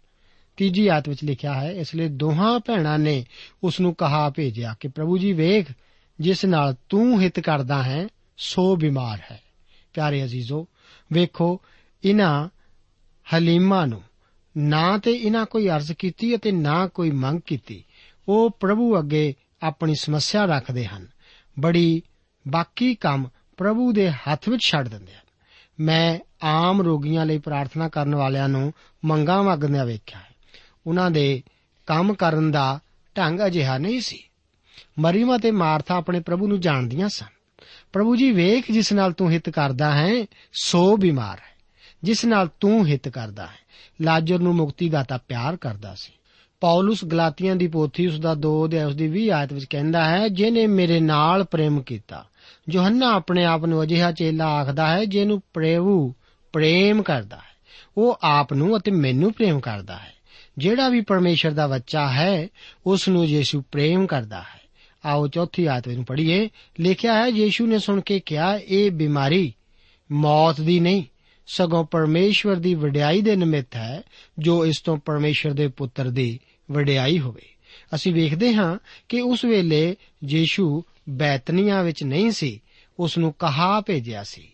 ਤੀਜੀ 0.57 0.89
ਆਇਤ 0.89 1.09
ਵਿੱਚ 1.09 1.25
ਲਿਖਿਆ 1.25 1.55
ਹੈ, 1.55 1.71
ਇਸ 1.71 1.95
ਲਈ 1.95 2.09
ਦੋਹਾਂ 2.09 2.61
ਭੈਣਾਂ 2.61 2.99
ਨੇ 2.99 3.25
ਉਸ 3.63 3.81
ਨੂੰ 3.81 3.95
ਕਹਾ 3.95 4.31
ਭੇਜਿਆ 4.31 4.77
ਕਿ, 4.81 4.89
ਪ੍ਰਭੂ 4.89 5.19
ਜੀ, 5.19 5.33
ਵੇਖ, 5.33 5.67
ਜਿਸ 6.21 6.45
ਨਾਲ 6.45 6.77
ਤੂੰ 6.89 7.23
ਹਿੱਤ 7.23 7.41
ਕਰਦਾ 7.41 7.83
ਹੈ, 7.83 8.09
ਸੋ 8.37 8.77
ਬਿਮਾਰ 8.77 9.19
ਹੈ। 9.31 9.43
ਪਿਆਰੇ 9.95 10.25
ਅਜ਼ੀਜ਼ੋ, 10.25 10.69
ਵੇਖੋ 11.13 11.61
ਇਹਨਾਂ 12.05 12.49
ਹਲੀਮਾ 13.35 13.87
ਨੂੰ 13.87 14.03
ਨਾ 14.57 14.99
ਤੇ 14.99 15.13
ਇਹਨਾਂ 15.13 15.47
ਕੋਈ 15.47 15.69
ਅਰਜ਼ 15.69 15.93
ਕੀਤੀ 15.93 16.37
ਅਤੇ 16.37 16.53
ਨਾ 16.53 16.87
ਕੋਈ 16.87 17.11
ਮੰਗ 17.11 17.41
ਕੀਤੀ। 17.41 17.85
ਉਹ 18.29 18.51
ਪ੍ਰਭੂ 18.51 18.99
ਅੱਗੇ 18.99 19.35
ਆਪਣੀ 19.63 19.95
ਸਮੱਸਿਆ 19.95 20.45
ਰੱਖਦੇ 20.45 20.85
ਹਨ। 20.85 21.07
ਬੜੀ 21.59 22.03
ਬਾਕੀ 22.49 22.95
ਕੰਮ 22.95 23.29
ਪ੍ਰਭੂ 23.57 23.93
ਦੇ 23.93 24.11
ਹੱਥ 24.11 24.49
ਵਿੱਚ 24.49 24.63
ਛੱਡ 24.63 24.89
ਦਿੰਦੇ 24.89 25.13
ਹਨ। 25.13 25.27
ਮੈਂ 25.81 26.19
ਆਮ 26.43 26.83
ਰੋਗੀਆਂ 26.83 27.27
ਲਈ 27.27 27.39
ਪ੍ਰਾਰਥਨਾ 27.39 27.89
ਕਰਨ 27.89 28.15
ਵਾਲਿਆਂ 28.15 28.49
ਨੂੰ 28.49 28.73
ਮੰਗਾਂ 29.05 29.45
ਮੰਗਦਿਆਂ 29.45 29.87
ਵੇਖਿਆ 29.87 30.19
ਹੈ। 30.19 30.35
ਉਹਨਾਂ 30.87 31.11
ਦੇ 31.11 31.43
ਕੰਮ 31.87 32.15
ਕਰਨ 32.15 32.51
ਦਾ 32.51 32.81
ਢੰਗ 33.17 33.41
ਅਜਿਹਾ 33.47 33.79
ਨਹੀਂ 33.79 34.01
ਸੀ। 34.01 34.23
ਮਰੀਮ 34.99 35.37
ਅਤੇ 35.37 35.51
ਮਾਰਥਾ 35.51 35.97
ਆਪਣੇ 35.97 36.21
ਪ੍ਰਭੂ 36.21 36.49
ਨੂੰ 36.49 36.61
ਜਾਣਦੀਆਂ 36.61 37.09
ਸਨ। 37.09 37.27
ਪ੍ਰਭੂ 37.93 38.17
ਜੀ 38.17 38.33
ਵੇਖ 38.33 38.73
ਜਿਸ 38.73 38.93
ਨਾਲ 38.93 39.13
ਤੂੰ 39.13 39.31
ਹਿੱਤ 39.31 39.51
ਕਰਦਾ 39.51 39.95
ਹੈ, 39.95 40.27
ਸੋ 40.53 40.97
ਬਿਮਾਰ 40.97 41.39
ਹੈ। 41.39 41.56
ਜਿਸ 42.07 42.25
ਨਾਲ 42.25 42.49
ਤੂੰ 42.61 42.87
ਹਿੱਤ 42.87 43.09
ਕਰਦਾ 43.09 43.43
ਹੈ। 43.43 43.59
ਲਾਜ਼ਰ 44.01 44.39
ਨੂੰ 44.39 44.55
ਮੁਕਤੀ 44.55 44.89
ਦਾਤਾ 44.89 45.17
ਪਿਆਰ 45.17 45.57
ਕਰਦਾ 45.57 45.95
ਸੀ। 45.95 46.13
ਪੌਲਸ 46.61 47.05
ਗਲਾਤੀਆਂ 47.05 47.57
ਦੀ 47.57 47.67
ਪੋਥੀ 47.67 48.07
ਉਸ 48.07 48.21
ਦਾ 48.21 48.35
2 48.35 48.65
ਅਧਿਆਇ 48.65 48.85
ਉਸ 48.85 48.95
ਦੀ 48.95 49.09
20 49.09 49.31
ਆਇਤ 49.31 49.53
ਵਿੱਚ 49.53 49.65
ਕਹਿੰਦਾ 49.65 50.05
ਹੈ 50.05 50.29
ਜਿਨੇ 50.29 50.67
ਮੇਰੇ 50.67 51.01
ਨਾਲ 51.01 51.45
ਪ੍ਰੇਮ 51.45 51.83
ਕੀਤਾ, 51.83 52.25
ਯੋਹੰਨਾ 52.71 53.13
ਆਪਣੇ 53.13 53.45
ਆਪ 53.45 53.65
ਨੂੰ 53.65 53.83
ਅਜਿਹਾ 53.83 54.13
ਚੇਲਾ 54.13 54.47
ਆਖਦਾ 54.47 54.87
ਹੈ, 54.87 55.05
ਜਿਹਨੂੰ 55.05 55.43
ਪ੍ਰਭੂ 55.55 56.15
ਪ੍ਰੇਮ 56.53 57.03
ਕਰਦਾ 57.03 57.37
ਹੈ। 57.37 57.57
ਉਹ 57.97 58.19
ਆਪ 58.23 58.53
ਨੂੰ 58.53 58.79
ਅਤੇ 58.79 58.91
ਮੈਨੂੰ 58.91 59.33
ਪ੍ਰੇਮ 59.33 59.61
ਕਰਦਾ 59.61 59.97
ਹੈ। 59.97 60.13
ਜਿਹੜਾ 60.59 60.89
ਵੀ 60.89 61.01
ਪਰਮੇਸ਼ਰ 61.01 61.51
ਦਾ 61.51 61.67
ਬੱਚਾ 61.67 62.09
ਹੈ, 62.09 62.49
ਉਸ 62.87 63.09
ਨੂੰ 63.09 63.27
ਯੀਸ਼ੂ 63.27 63.63
ਪ੍ਰੇਮ 63.73 64.07
ਕਰਦਾ 64.07 64.39
ਹੈ। 64.39 64.61
ਆਓ 65.05 65.27
ਚੌਥੀ 65.27 65.67
ਆਇਤ 65.67 65.89
ਨੂੰ 65.89 66.05
ਪੜ੍ਹੀਏ। 66.05 66.51
ਲਿਖਿਆ 66.81 67.15
ਹੈ, 67.15 67.29
ਯੀਸ਼ੂ 67.29 67.67
ਨੇ 67.67 67.79
ਸੁਣ 67.79 68.01
ਕੇ 68.01 68.21
ਕਿਹਾ, 68.21 68.57
ਇਹ 68.57 68.91
ਬਿਮਾਰੀ 68.91 69.53
ਮੌਤ 70.13 70.61
ਦੀ 70.61 70.81
ਨਹੀਂ 70.81 71.03
ਸਗੋਂ 71.47 71.85
ਪਰਮੇਸ਼ਵਰ 71.85 72.57
ਦੀ 72.57 72.75
ਵਡਿਆਈ 72.75 73.21
ਦੇ 73.21 73.37
ਨਿਮਿਤ 73.37 73.77
ਹੈ, 73.77 74.03
ਜੋ 74.39 74.67
ਇਸ 74.67 74.81
ਤੋਂ 74.81 74.97
ਪਰਮੇਸ਼ਵਰ 74.97 75.53
ਦੇ 75.53 75.69
ਪੁੱਤਰ 75.69 76.11
ਦੀ 76.11 76.41
ਵਡਿਆਈ 76.71 77.19
ਹੋਵੇ। 77.19 77.43
ਅਸੀਂ 77.95 78.15
ਵੇਖਦੇ 78.15 78.55
ਹਾਂ 78.55 78.79
ਕਿ 79.09 79.21
ਉਸ 79.21 79.45
ਵੇਲੇ 79.45 79.97
ਯੀਸ਼ੂ 80.29 80.85
ਬੈਤਨੀਆ 81.09 81.83
ਵਿੱਚ 81.83 82.05
ਨਹੀਂ 82.05 82.31
ਸੀ, 82.31 82.61
ਉਸ 82.99 83.19
ਨੂੰ 83.19 83.33
ਕਹਾ 83.33 83.81
ਭੇਜਿਆ 83.81 84.23
ਸੀ। 84.23 84.49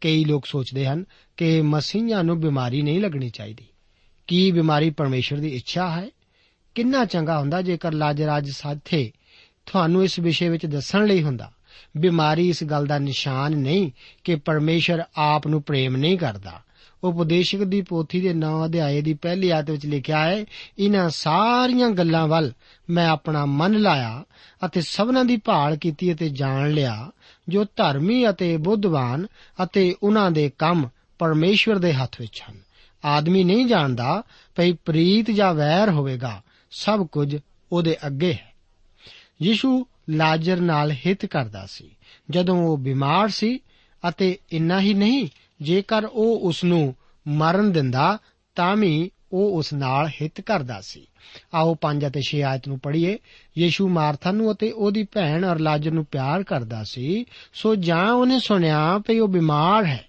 ਕਈ 0.00 0.24
ਲੋਕ 0.24 0.46
ਸੋਚਦੇ 0.46 0.86
ਹਨ 0.86 1.04
ਕਿ 1.36 1.62
ਮਸੀਹਾਂ 1.62 2.24
ਨੂੰ 2.24 2.40
ਬਿਮਾਰੀ 2.40 2.82
ਨਹੀਂ 2.82 3.00
ਲੱਗਣੀ 3.00 3.30
ਚਾਹੀਦੀ। 3.30 3.64
ਕੀ 4.26 4.52
ਬਿਮਾਰੀ 4.52 4.90
ਪਰਮੇਸ਼ਰ 4.90 5.36
ਦੀ 5.36 5.48
ਇੱਛਾ 5.48 5.90
ਹੈ? 5.90 6.08
ਕਿੰਨਾ 6.74 7.04
ਚੰਗਾ 7.04 7.40
ਹੁੰਦਾ 7.40 7.62
ਜੇਕਰ 7.62 7.92
ਲਾਜਰਾਜ 7.92 8.50
ਸਾਥੇ 8.50 9.12
ਤੁਹਾਨੂੰ 9.66 10.04
ਇਸ 10.04 10.18
ਵਿਸ਼ੇ 10.18 10.48
ਵਿੱਚ 10.48 10.66
ਦੱਸਣ 10.66 11.06
ਲਈ 11.06 11.22
ਹੁੰਦਾ। 11.22 11.52
ਬਿਮਾਰੀ 11.96 12.48
ਇਸ 12.48 12.64
ਗੱਲ 12.64 12.86
ਦਾ 12.86 12.98
ਨਿਸ਼ਾਨ 12.98 13.52
ਨਹੀਂ 13.52 13.90
ਕਿ 14.24 14.34
ਪਰਮੇਸ਼ਰ 14.34 15.02
ਆਪ 15.16 15.46
ਨੂੰ 15.46 15.62
ਪ੍ਰੇਮ 15.62 15.96
ਨਹੀਂ 15.96 16.18
ਕਰਦਾ। 16.18 16.60
ਉਪਦੇਸ਼ਕ 17.04 17.58
ਦੀ 17.58 17.80
ਪੋਥੀ 17.80 18.20
ਦੇ 18.20 18.32
9 18.34 18.64
ਅਧਿਆਏ 18.64 19.00
ਦੀ 19.00 19.14
ਪਹਿਲੀ 19.14 19.50
ਆਇਤ 19.50 19.70
ਵਿੱਚ 19.70 19.86
ਲਿਖਿਆ 19.86 20.24
ਹੈ 20.24 20.44
ਇਹਨਾਂ 20.78 21.10
ਸਾਰੀਆਂ 21.10 21.90
ਗੱਲਾਂ 21.90 22.28
ਵੱਲ 22.28 22.52
ਮੈਂ 22.90 23.08
ਆਪਣਾ 23.08 23.46
ਮਨ 23.46 23.72
ਲਾਇਆ 23.72 24.24
ਅਤੇ 24.66 24.80
ਸਭਨਾਂ 24.80 25.24
ਦੀ 25.24 25.36
ਭਾਲ 25.36 25.76
ਕੀਤੀ 25.76 26.12
ਅਤੇ 26.12 26.28
ਜਾਣ 26.28 26.70
ਲਿਆ, 26.70 27.10
ਜੋ 27.48 27.64
ਧਰਮੀ 27.64 28.30
ਅਤੇ 28.30 28.56
ਬੁੱਧਵਾਨ 28.56 29.26
ਅਤੇ 29.62 29.94
ਉਹਨਾਂ 30.02 30.30
ਦੇ 30.30 30.50
ਕੰਮ 30.58 30.88
ਪਰਮੇਸ਼ਵਰ 31.18 31.78
ਦੇ 31.78 31.92
ਹੱਥ 31.92 32.20
ਵਿੱਚ 32.20 32.42
ਹਨ। 32.50 32.56
ਆਦਮੀ 33.04 33.44
ਨਹੀਂ 33.44 33.66
ਜਾਣਦਾ 33.66 34.22
ਭਈ 34.56 34.72
ਪ੍ਰੀਤ 34.72 35.30
ਜਾਂ 35.30 35.54
ਵੈਰ 35.54 35.90
ਹੋਵੇਗਾ, 35.90 36.42
ਸਭ 36.70 37.06
ਕੁਝ 37.06 37.36
ਉਹਦੇ 37.72 37.96
ਅੱਗੇ 38.06 38.32
ਹੈ। 38.32 38.52
ਯੀਸ਼ੂ 39.42 39.86
ਲਾਜ਼ਰ 40.10 40.60
ਨਾਲ 40.60 40.92
ਹਿੱਤ 40.92 41.26
ਕਰਦਾ 41.26 41.66
ਸੀ। 41.70 41.90
ਜਦੋਂ 42.30 42.56
ਉਹ 42.56 42.78
ਬਿਮਾਰ 42.78 43.28
ਸੀ 43.28 43.60
ਅਤੇ 44.08 44.38
ਇੰਨਾ 44.52 44.80
ਹੀ 44.80 44.94
ਨਹੀਂ, 44.94 45.28
ਜੇਕਰ 45.62 46.04
ਉਹ 46.04 46.40
ਉਸ 46.40 46.64
ਨੂੰ 46.64 46.94
ਮਰਨ 47.28 47.72
ਦਿੰਦਾ, 47.72 48.18
ਤਾਂ 48.54 48.76
ਵੀ 48.76 49.10
ਉਹ 49.32 49.58
ਉਸ 49.58 49.72
ਨਾਲ 49.72 50.08
ਹਿੱਤ 50.08 50.40
ਕਰਦਾ 50.40 50.80
ਸੀ। 50.80 51.06
ਆਓ 51.54 51.74
5 51.74 52.06
ਅਤੇ 52.06 52.20
6 52.22 52.42
ਆਇਤ 52.42 52.68
ਨੂੰ 52.68 52.78
ਪੜ੍ਹੀਏ। 52.78 53.18
ਯੀਸ਼ੂ 53.58 53.88
ਮਾਰਥਾ 53.88 54.30
ਨੂੰ 54.30 54.52
ਅਤੇ 54.52 54.70
ਉਹਦੀ 54.70 55.02
ਭੈਣ 55.02 55.44
ਔਰ 55.44 55.58
ਲਾਜ਼ਰ 55.58 55.90
ਨੂੰ 55.90 56.04
ਪਿਆਰ 56.04 56.42
ਕਰਦਾ 56.42 56.84
ਸੀ। 56.84 57.26
ਸੋ 57.54 57.74
ਜਾਂ 57.74 58.12
ਉਹਨੇ 58.12 58.38
ਸੁਣਿਆ 58.38 58.98
ਕਿ 58.98 59.20
ਉਹ 59.20 59.28
ਬਿਮਾਰ 59.28 59.84
ਹੈ, 59.84 60.04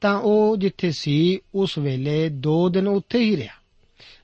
ਤਾਂ 0.00 0.14
ਉਹ 0.14 0.56
ਜਿੱਥੇ 0.56 0.92
ਸੀ, 0.92 1.38
ਉਸ 1.54 1.78
ਵੇਲੇ 1.78 2.28
2 2.28 2.68
ਦਿਨ 2.68 2.88
ਉੱਥੇ 2.88 3.18
ਹੀ 3.18 3.36
ਰਿਹਾ। 3.36 3.54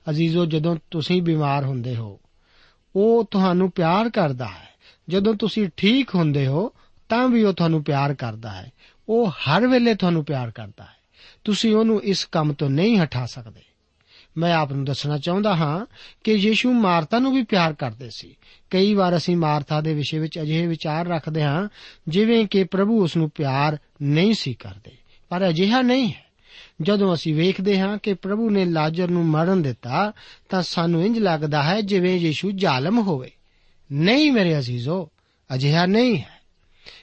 ਅਜ਼ੀਜ਼ੋ, 0.09 0.45
ਜਦੋਂ 0.45 0.77
ਤੁਸੀਂ 0.91 1.21
ਬਿਮਾਰ 1.21 1.65
ਹੁੰਦੇ 1.65 1.95
ਹੋ, 1.95 2.19
ਉਹ 2.95 3.25
ਤੁਹਾਨੂੰ 3.31 3.71
ਪਿਆਰ 3.71 4.09
ਕਰਦਾ 4.09 4.45
ਹੈ। 4.45 4.76
ਜਦੋਂ 5.09 5.35
ਤੁਸੀਂ 5.35 5.69
ਠੀਕ 5.77 6.15
ਹੁੰਦੇ 6.15 6.47
ਹੋ, 6.47 6.71
ਤਾਂ 7.09 7.27
ਵੀ 7.27 7.43
ਉਹ 7.43 7.53
ਤੁਹਾਨੂੰ 7.53 7.83
ਪਿਆਰ 7.83 8.13
ਕਰਦਾ 8.13 8.51
ਹੈ। 8.51 8.71
ਉਹ 9.09 9.29
ਹਰ 9.29 9.67
ਵੇਲੇ 9.67 9.95
ਤੁਹਾਨੂੰ 9.95 10.25
ਪਿਆਰ 10.25 10.51
ਕਰਦਾ 10.51 10.83
ਹੈ। 10.83 10.97
ਤੁਸੀਂ 11.43 11.75
ਉਹਨੂੰ 11.75 12.03
ਇਸ 12.03 12.25
ਕੰਮ 12.25 12.53
ਤੋਂ 12.53 12.69
ਨਹੀਂ 12.69 12.99
ਹਟਾ 12.99 13.25
ਸਕਦੇ। 13.25 13.61
ਮੈਂ 14.37 14.55
ਆਪ 14.55 14.73
ਨੂੰ 14.73 14.85
ਦੱਸਣਾ 14.85 15.17
ਚਾਹੁੰਦਾ 15.17 15.55
ਹਾਂ 15.55 15.85
ਕਿ 16.23 16.33
ਯੀਸ਼ੂ 16.33 16.73
ਮਾਰਤਾ 16.73 17.19
ਨੂੰ 17.19 17.35
ਵੀ 17.35 17.43
ਪਿਆਰ 17.43 17.73
ਕਰਦੇ 17.73 18.09
ਸੀ। 18.09 18.35
ਕਈ 18.69 18.93
ਵਾਰ 18.93 19.17
ਅਸੀਂ 19.17 19.37
ਮਾਰਤਾ 19.37 19.81
ਦੇ 19.81 19.93
ਵਿਸ਼ੇ 19.93 20.19
ਵਿੱਚ 20.19 20.39
ਅਜਿਹੇ 20.39 20.67
ਵਿਚਾਰ 20.67 21.07
ਰੱਖਦੇ 21.07 21.43
ਹਾਂ, 21.43 21.69
ਜਿਵੇਂ 22.07 22.45
ਕਿ 22.45 22.63
ਪ੍ਰਭੂ 22.63 23.03
ਉਸ 23.03 23.17
ਨੂੰ 23.17 23.29
ਪਿਆਰ 23.29 23.77
ਨਹੀਂ 24.01 24.33
ਸੀ 24.33 24.53
ਕਰਦੇ। 24.53 24.91
ਪਰ 25.29 25.49
ਅਜਿਹਾ 25.49 25.81
ਨਹੀਂ 25.81 26.07
ਹੈ। 26.07 26.25
ਜਦੋਂ 26.81 27.13
ਅਸੀਂ 27.13 27.35
ਵੇਖਦੇ 27.35 27.79
ਹਾਂ 27.79 27.97
ਕਿ 27.97 28.13
ਪ੍ਰਭੂ 28.13 28.49
ਨੇ 28.49 28.65
ਲਾਜ਼ਰ 28.65 29.07
ਨੂੰ 29.07 29.25
ਮਰਨ 29.25 29.61
ਦਿੱਤਾ, 29.61 30.11
ਤਾਂ 30.49 30.61
ਸਾਨੂੰ 30.61 31.05
ਇੰਜ 31.05 31.19
ਲੱਗਦਾ 31.19 31.63
ਹੈ 31.63 31.81
ਜਿਵੇਂ 31.81 32.15
ਯੀਸ਼ੂ 32.15 32.51
ਜ਼ਾਲਮ 32.51 32.99
ਹੋਵੇ। 32.99 33.31
ਨਹੀਂ 33.91 34.31
ਮੇਰੇ 34.31 34.59
ਅਜ਼ੀਜ਼ੋ, 34.59 35.09
ਅਜਿਹਾ 35.55 35.85
ਨਹੀਂ 35.85 36.17
ਹੈ। 36.17 36.41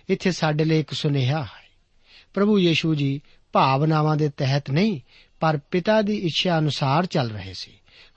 ਇੱਥੇ 0.09 0.33
ਸਾਡੇ 0.33 0.64
ਲਈ 0.64 0.81
ਇੱਕ 0.81 0.92
ਸੁਨੇਹਾ 0.92 1.42
ਹੈ। 1.42 1.64
ਪ੍ਰਭੂ 2.35 2.59
ਯੀਸ਼ੂ 2.59 2.94
ਜੀ 2.94 3.20
ਭਾਵਨਾਵਾਂ 3.53 4.16
ਦੇ 4.16 4.29
ਤਹਿਤ 4.29 4.70
ਨਹੀਂ, 4.70 5.01
ਪਰ 5.40 5.59
ਪਿਤਾ 5.70 6.03
ਦੀ 6.03 6.16
ਇੱਛਾ 6.16 6.59
ਅਨੁਸਾਰ 6.59 7.07
ਚੱਲ 7.07 7.31
ਰਹੇ 7.31 7.53
ਸੀ। 7.55 7.70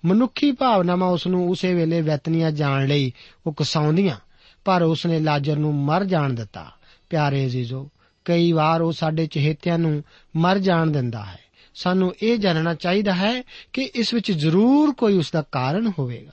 ਮਨੁੱਖੀ 0.06 0.52
ਭਾਵਨਾਵਾਂ 0.52 1.10
ਉਸ 1.10 1.28
ਨੂੰ 1.28 1.50
ਉਸੇ 1.50 1.74
ਵੇਲੇ 1.74 2.02
ਵੈਤਨੀਆਂ 2.02 2.52
ਜਾਣ 2.52 2.88
ਲਈ 2.88 3.14
ਉਕਸਾਉਂਦੀਆਂ, 3.48 4.18
ਪਰ 4.66 4.82
ਉਸ 4.82 5.06
ਨੇ 5.06 5.20
ਲਾਜ਼ਰ 5.20 5.56
ਨੂੰ 5.56 5.76
ਮਰ 5.76 6.06
ਜਾਣ 6.06 6.34
ਦਿੱਤਾ। 6.34 6.72
ਪਿਆਰੇ 7.10 7.46
ਅਜ਼ੀਜ਼ੋ, 7.46 7.90
ਕਈ 8.26 8.52
ਵਾਰ 8.52 8.82
ਉਹ 8.82 8.92
ਸਾਡੇ 8.92 9.26
ਚਹੇਤਿਆਂ 9.26 9.80
ਨੂੰ 9.80 10.04
ਮਰ 10.36 10.58
ਜਾਣ 10.58 10.88
ਦਿੰਦਾ 10.88 11.26
ਹੈ। 11.26 11.40
ਸਾਨੂੰ 11.76 12.16
ਇਹ 12.24 12.38
ਜਾਣਨਾ 12.38 12.74
ਚਾਹੀਦਾ 12.74 13.14
ਹੈ 13.14 13.44
ਕਿ 13.74 13.92
ਇਸ 13.96 14.14
ਵਿੱਚ 14.14 14.32
ਜ਼ਰੂਰ 14.32 14.94
ਕੋਈ 14.94 15.18
ਉਸ 15.18 15.32
ਦਾ 15.32 15.42
ਕਾਰਨ 15.42 15.92
ਹੋਵੇਗਾ, 16.00 16.32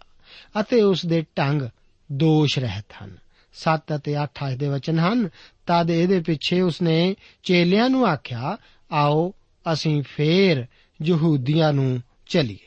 ਅਤੇ 0.61 0.83
ਉਸ 0.83 1.07
ਦੇ 1.07 1.25
ਢੰਗ 1.38 1.62
ਦੋਸ਼ 2.14 2.59
ਰਹਿਤ 2.59 2.85
ਹਨ। 3.05 3.16
7 3.53 3.96
ਅਤੇ 3.96 4.16
8 4.16 4.42
ਆਇਤ 4.42 4.59
ਦੇ 4.59 4.68
ਵਚਨ 4.68 4.98
ਹਨ, 4.98 5.29
ਤਦ 5.66 5.90
ਇਹਦੇ 5.90 6.20
ਪਿੱਛੇ 6.20 6.61
ਉਸਨੇ 6.61 7.16
ਚੇਲਿਆਂ 7.42 7.90
ਨੂੰ 7.90 8.07
ਆਖਿਆ, 8.07 8.57
ਆਓ 8.92 9.35
ਅਸੀਂ 9.72 10.03
ਫੇਰ 10.03 10.66
ਯਹੂਦੀਆਂ 11.03 11.72
ਨੂੰ 11.72 12.03
ਚਲੀਏ। 12.27 12.59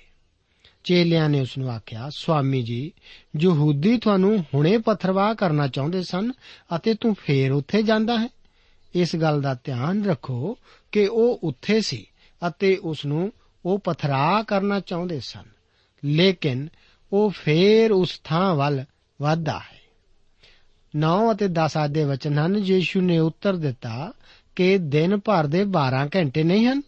ਚੇਲਿਆਂ 0.83 1.29
ਨੇ 1.29 1.41
ਉਸ 1.41 1.57
ਨੂੰ 1.57 1.69
ਆਖਿਆ 1.69 2.09
ਸੁਆਮੀ 2.09 2.61
ਜੀ, 2.61 2.91
ਯਹੂਦੀ 3.39 3.97
ਤੁਹਾਨੂੰ 3.97 4.45
ਹੁਣੇ 4.53 4.77
ਪਥਰਵਾਹ 4.77 5.35
ਕਰਨਾ 5.35 5.67
ਚਾਹੁੰਦੇ 5.67 6.03
ਸਨ 6.03 6.31
ਅਤੇ 6.75 6.93
ਤੂੰ 6.93 7.15
ਫੇਰ 7.15 7.51
ਉੱਥੇ 7.51 7.83
ਜਾਂਦਾ 7.83 8.19
ਹੈ। 8.19 8.27
ਇਸ 8.95 9.15
ਗੱਲ 9.15 9.41
ਦਾ 9.41 9.53
ਧਿਆਨ 9.63 10.05
ਰੱਖੋ 10.05 10.57
ਕਿ 10.91 11.07
ਉਹ 11.07 11.39
ਉੱਥੇ 11.43 11.81
ਸੀ 11.81 12.05
ਅਤੇ 12.47 12.75
ਉਸ 12.75 13.05
ਨੂੰ 13.05 13.33
ਉਹ 13.65 13.79
ਪਥਰਾ 13.79 14.43
ਕਰਨਾ 14.43 14.79
ਚਾਹੁੰਦੇ 14.79 15.19
ਸਨ। 15.19 15.43
ਲੇਕਿਨ 16.05 16.69
ਉਹ 17.13 17.29
ਫੇਰ 17.29 17.91
ਉਸ 17.91 18.21
ਥਾਂ 18.23 18.55
ਵੱਲ 18.55 18.85
ਵਧਦਾ 19.21 19.59
ਹੈ। 19.59 19.77
9 20.95 21.31
ਅਤੇ 21.31 21.47
10 21.47 21.77
ਆਦੇ 21.77 22.03
ਵਚਨ 22.03 22.39
ਹਨ, 22.39 22.55
ਯੀਸ਼ੂ 22.55 23.01
ਨੇ 23.01 23.19
ਉੱਤਰ 23.19 23.55
ਦਿੱਤਾ 23.55 24.13
ਕਿ 24.55 24.77
ਦਿਨ 24.77 25.17
ਭਰ 25.17 25.47
ਦੇ 25.47 25.63
12 25.63 26.07
ਘੰਟੇ 26.15 26.43
ਨਹੀਂ 26.43 26.67
ਹਨ। 26.67 26.81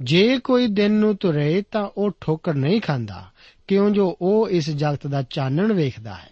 ਜੇ 0.00 0.38
ਕੋਈ 0.38 0.66
ਦਿਨ 0.66 0.92
ਨੂੰ 0.92 1.16
ਤੁਰੇ 1.16 1.62
ਤਾਂ 1.70 1.90
ਉਹ 1.96 2.10
ਠੋਕਰ 2.20 2.54
ਨਹੀਂ 2.54 2.80
ਖਾਂਦਾ, 2.80 3.30
ਕਿਉਂ 3.68 3.90
ਜੋ 3.90 4.18
ਉਹ 4.20 4.48
ਇਸ 4.48 4.70
ਜਗਤ 4.70 5.06
ਦਾ 5.06 5.22
ਚਾਨਣ 5.22 5.72
ਵੇਖਦਾ 5.72 6.14
ਹੈ। 6.14 6.30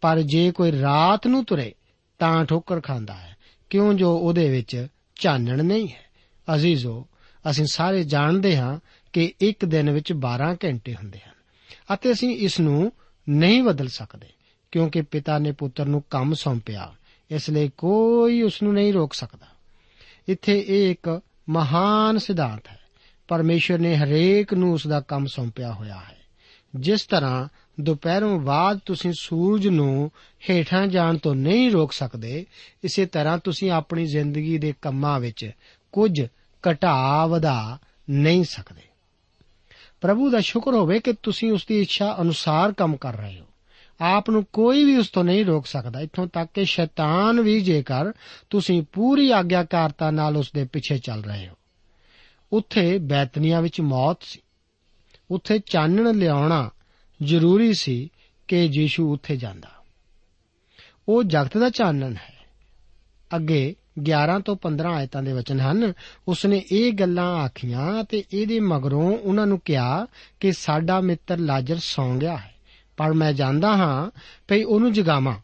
ਪਰ 0.00 0.20
ਜੇ 0.20 0.52
ਕੋਈ 0.52 0.80
ਰਾਤ 0.80 1.26
ਨੂੰ 1.26 1.44
ਤੁਰੇ 1.44 1.74
ਤਾਂ 2.18 2.44
ਠੋਕਰ 2.44 2.80
ਖਾਂਦਾ 2.80 3.14
ਹੈ, 3.14 3.36
ਕਿਉਂ 3.70 3.94
ਜੋ 3.94 4.18
ਉਹਦੇ 4.18 4.48
ਵਿੱਚ 4.48 4.86
ਚਾਨਣ 5.16 5.64
ਨਹੀਂ 5.64 5.88
ਹੈ। 5.88 6.04
ਅਜ਼ੀਜ਼ੋ, 6.54 7.06
ਅਸੀਂ 7.50 7.66
ਸਾਰੇ 7.66 8.04
ਜਾਣਦੇ 8.04 8.56
ਹਾਂ 8.56 8.78
ਕਿ 9.12 9.32
ਇੱਕ 9.40 9.64
ਦਿਨ 9.64 9.90
ਵਿੱਚ 9.90 10.12
12 10.12 10.56
ਘੰਟੇ 10.64 10.94
ਹੁੰਦੇ 10.94 11.18
ਹਨ। 11.18 11.34
ਅਤੇ 11.94 12.12
ਅਸੀਂ 12.12 12.36
ਇਸ 12.36 12.60
ਨੂੰ 12.60 12.92
ਨਹੀਂ 13.28 13.62
ਬਦਲ 13.62 13.88
ਸਕਦੇ, 13.88 14.26
ਕਿਉਂਕਿ 14.70 15.02
ਪਿਤਾ 15.02 15.38
ਨੇ 15.38 15.52
ਪੁੱਤਰ 15.52 15.86
ਨੂੰ 15.86 16.04
ਕੰਮ 16.10 16.34
ਸੌਂਪਿਆ, 16.34 16.92
ਇਸ 17.30 17.50
ਲਈ 17.50 17.70
ਕੋਈ 17.78 18.42
ਉਸ 18.42 18.62
ਨੂੰ 18.62 18.74
ਨਹੀਂ 18.74 18.92
ਰੋਕ 18.92 19.14
ਸਕਦਾ। 19.14 19.46
ਇੱਥੇ 20.28 20.64
ਇਹ 20.68 20.90
ਇੱਕ 20.90 21.20
ਮਹਾਨ 21.48 22.18
ਸਿਧਾਂਤ 22.18 22.68
ਹੈ। 22.68 22.80
ਪਰਮੇਸ਼ਰ 23.28 23.78
ਨੇ 23.78 23.96
ਹਰੇਕ 23.96 24.54
ਨੂੰ 24.54 24.72
ਉਸ 24.72 24.86
ਦਾ 24.86 25.00
ਕੰਮ 25.00 25.26
ਸੌਂਪਿਆ 25.26 25.72
ਹੋਇਆ 25.72 25.96
ਹੈ। 25.96 26.16
ਜਿਸ 26.76 27.04
ਤਰ੍ਹਾਂ 27.04 27.48
ਦੁਪਹਿਰੋਂ 27.80 28.40
ਬਾਅਦ 28.40 28.80
ਤੁਸੀਂ 28.86 29.12
ਸੂਰਜ 29.18 29.68
ਨੂੰ 29.68 30.10
ਹੇਠਾਂ 30.50 30.86
ਜਾਣ 30.86 31.16
ਤੋਂ 31.16 31.34
ਨਹੀਂ 31.34 31.70
ਰੋਕ 31.70 31.92
ਸਕਦੇ, 31.92 32.46
ਇਸੇ 32.84 33.06
ਤਰ੍ਹਾਂ 33.06 33.38
ਤੁਸੀਂ 33.38 33.70
ਆਪਣੀ 33.70 34.06
ਜ਼ਿੰਦਗੀ 34.06 34.58
ਦੇ 34.58 34.74
ਕੰਮਾਂ 34.82 35.20
ਵਿੱਚ 35.20 35.50
ਕੁਝ 35.92 36.26
ਘਟਾ 36.70 37.26
ਵਧਾ 37.26 37.78
ਨਹੀਂ 38.10 38.44
ਸਕਦੇ। 38.44 38.82
ਪ੍ਰਭੂ 40.04 40.30
ਦਾ 40.30 40.40
ਸ਼ੁਕਰ 40.40 40.74
ਹੋਵੇ 40.74 41.00
ਕਿ 41.00 41.12
ਤੁਸੀਂ 41.12 41.52
ਉਸ 41.52 41.66
ਦੀ 41.66 41.80
ਇੱਛਾ 41.80 42.16
ਅਨੁਸਾਰ 42.20 42.72
ਕੰਮ 42.72 42.96
ਕਰ 42.96 43.16
ਰਹੇ 43.16 43.40
ਹੋ। 43.40 43.46
ਆਪ 44.00 44.30
ਨੂੰ 44.30 44.44
ਕੋਈ 44.52 44.84
ਵੀ 44.84 44.96
ਉਸ 44.96 45.08
ਤੋਂ 45.08 45.24
ਨਹੀਂ 45.24 45.44
ਰੋਕ 45.44 45.66
ਸਕਦਾ। 45.66 46.00
ਇੱਥੋਂ 46.00 46.26
ਤੱਕ 46.26 46.50
ਕਿ 46.54 46.64
ਸ਼ੈਤਾਨ 46.64 47.40
ਵੀ 47.40 47.60
ਜੇਕਰ 47.60 48.12
ਤੁਸੀਂ 48.50 48.82
ਪੂਰੀ 48.92 49.30
ਆਗਿਆਕਾਰਤਾ 49.30 50.10
ਨਾਲ 50.10 50.36
ਉਸ 50.36 50.52
ਦੇ 50.52 50.64
ਪਿੱਛੇ 50.64 50.98
ਚੱਲ 50.98 51.24
ਰਹੇ 51.24 51.48
ਹੋ। 51.48 51.54
ਉੱਥੇ 52.52 52.98
ਬੈਤਨੀਆਂ 52.98 53.62
ਵਿੱਚ 53.62 53.80
ਮੌਤ 53.80 54.18
ਸੀ। 54.22 54.40
ਉੱਥੇ 55.30 55.58
ਚਾਨਣ 55.58 56.14
ਲਿਆਉਣਾ 56.14 56.70
ਜ਼ਰੂਰੀ 57.22 57.74
ਸੀ 57.74 58.10
ਕਿ 58.48 58.70
ਯੀਸ਼ੂ 58.74 59.12
ਉੱਥੇ 59.12 59.36
ਜਾਂਦਾ। 59.36 59.70
ਉਹ 61.08 61.24
ਜਗਤ 61.24 61.58
ਦਾ 61.58 61.70
ਚਾਨਣ 61.70 62.12
ਹੈ। 62.12 62.34
ਅੱਗੇ 63.36 63.74
11 64.02 64.40
ਤੋਂ 64.40 64.56
15 64.56 64.92
ਆਇਤਾਂ 64.92 65.22
ਦੇ 65.22 65.32
ਵਚਨ 65.32 65.60
ਹਨ। 65.60 65.92
ਉਸਨੇ 66.28 66.64
ਇਹ 66.72 66.92
ਗੱਲਾਂ 66.92 67.36
ਆਖੀਆਂ 67.36 68.04
ਤੇ 68.04 68.24
ਇਹਦੇ 68.32 68.60
ਮਗਰੋਂ 68.60 69.18
ਉਹਨਾਂ 69.18 69.46
ਨੂੰ 69.46 69.60
ਕਿਹਾ 69.64 70.06
ਕਿ 70.40 70.52
ਸਾਡਾ 70.52 71.00
ਮਿੱਤਰ 71.00 71.38
ਲਾਜ਼ਰ 71.38 71.76
ਸੌਂ 71.78 72.16
ਗਿਆ 72.16 72.36
ਹੈ। 72.36 72.54
ਪਰ 72.96 73.12
ਮੈਂ 73.12 73.32
ਜਾਣਦਾ 73.32 73.76
ਹਾਂ 73.76 74.10
ਭਈ 74.48 74.62
ਉਹਨੂੰ 74.62 74.92
ਜਗਾਵਾਂ। 74.92 75.36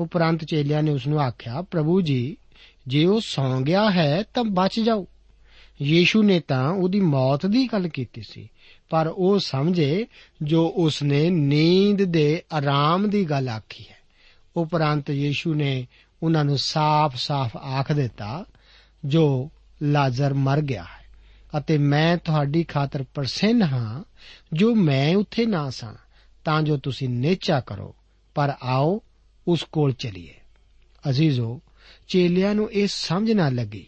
ਉਪਰੰਤ 0.00 0.44
ਚੇਲਿਆਂ 0.44 0.82
ਨੇ 0.82 0.90
ਉਸ 0.90 1.06
ਨੂੰ 1.06 1.20
ਆਖਿਆ, 1.20 1.62
ਪ੍ਰਭੂ 1.62 2.00
ਜੀ, 2.00 2.36
ਜੇ 2.86 3.04
ਉਹ 3.04 3.20
ਸੌਂ 3.24 3.60
ਗਿਆ 3.60 3.90
ਹੈ 3.90 4.22
ਤਾਂ 4.34 4.44
ਬਚ 4.44 4.80
ਜਾਓ। 4.80 5.06
ਯੀਸ਼ੂ 5.82 6.22
ਨੇ 6.22 6.40
ਤਾਂ 6.40 6.70
ਉਹਦੀ 6.70 7.00
ਮੌਤ 7.00 7.46
ਦੀ 7.46 7.68
ਗੱਲ 7.72 7.88
ਕੀਤੀ 7.88 8.22
ਸੀ, 8.28 8.48
ਪਰ 8.90 9.12
ਉਹ 9.16 9.38
ਸਮਝੇ 9.38 10.06
ਜੋ 10.42 10.72
ਉਸਨੇ 10.76 11.30
ਨੀਂਦ 11.30 12.04
ਦੇ 12.04 12.42
ਆਰਾਮ 12.52 13.10
ਦੀ 13.10 13.24
ਗੱਲ 13.24 13.48
ਆਖੀ 13.48 13.84
ਹੈ। 13.90 13.96
ਉਪਰੰਤ 14.56 15.10
ਯੀਸ਼ੂ 15.10 15.54
ਨੇ 15.54 15.86
ਉਹਨਾਂ 16.24 16.44
ਨੂੰ 16.44 16.58
ਸਾਫ਼-ਸਾਫ਼ 16.58 17.56
ਆਖ 17.56 17.92
ਦਿੱਤਾ, 17.92 18.44
ਜੋ 19.04 19.50
ਲਾਜ਼ਰ 19.82 20.34
ਮਰ 20.34 20.60
ਗਿਆ 20.60 20.82
ਹੈ। 20.82 21.04
ਅਤੇ 21.58 21.78
ਮੈਂ 21.78 22.16
ਤੁਹਾਡੀ 22.16 22.64
ਖਾਤਰ 22.64 23.04
ਪ੍ਰਸੰਨ 23.14 23.62
ਹਾਂ, 23.62 24.04
ਜੋ 24.52 24.74
ਮੈਂ 24.74 25.16
ਉੱਥੇ 25.16 25.46
ਨਾ 25.46 25.70
ਸਾਂ, 25.70 25.94
ਤਾਂ 26.44 26.62
ਜੋ 26.62 26.76
ਤੁਸੀਂ 26.76 27.08
ਨੇਚਾ 27.08 27.60
ਕਰੋ, 27.60 27.94
ਪਰ 28.34 28.52
ਆਓ 28.62 29.02
ਉਸ 29.48 29.62
ਕੋਲ 29.62 29.92
ਚਲੀਏ। 29.92 30.34
ਅਜ਼ੀਜ਼ੋ, 31.08 31.60
ਚੇਲਿਆਂ 32.08 32.54
ਨੂੰ 32.54 32.72
ਇਹ 32.72 32.86
ਸਮਝ 32.86 33.32
ਨਾ 33.32 33.48
ਲੱਗੀ 33.48 33.86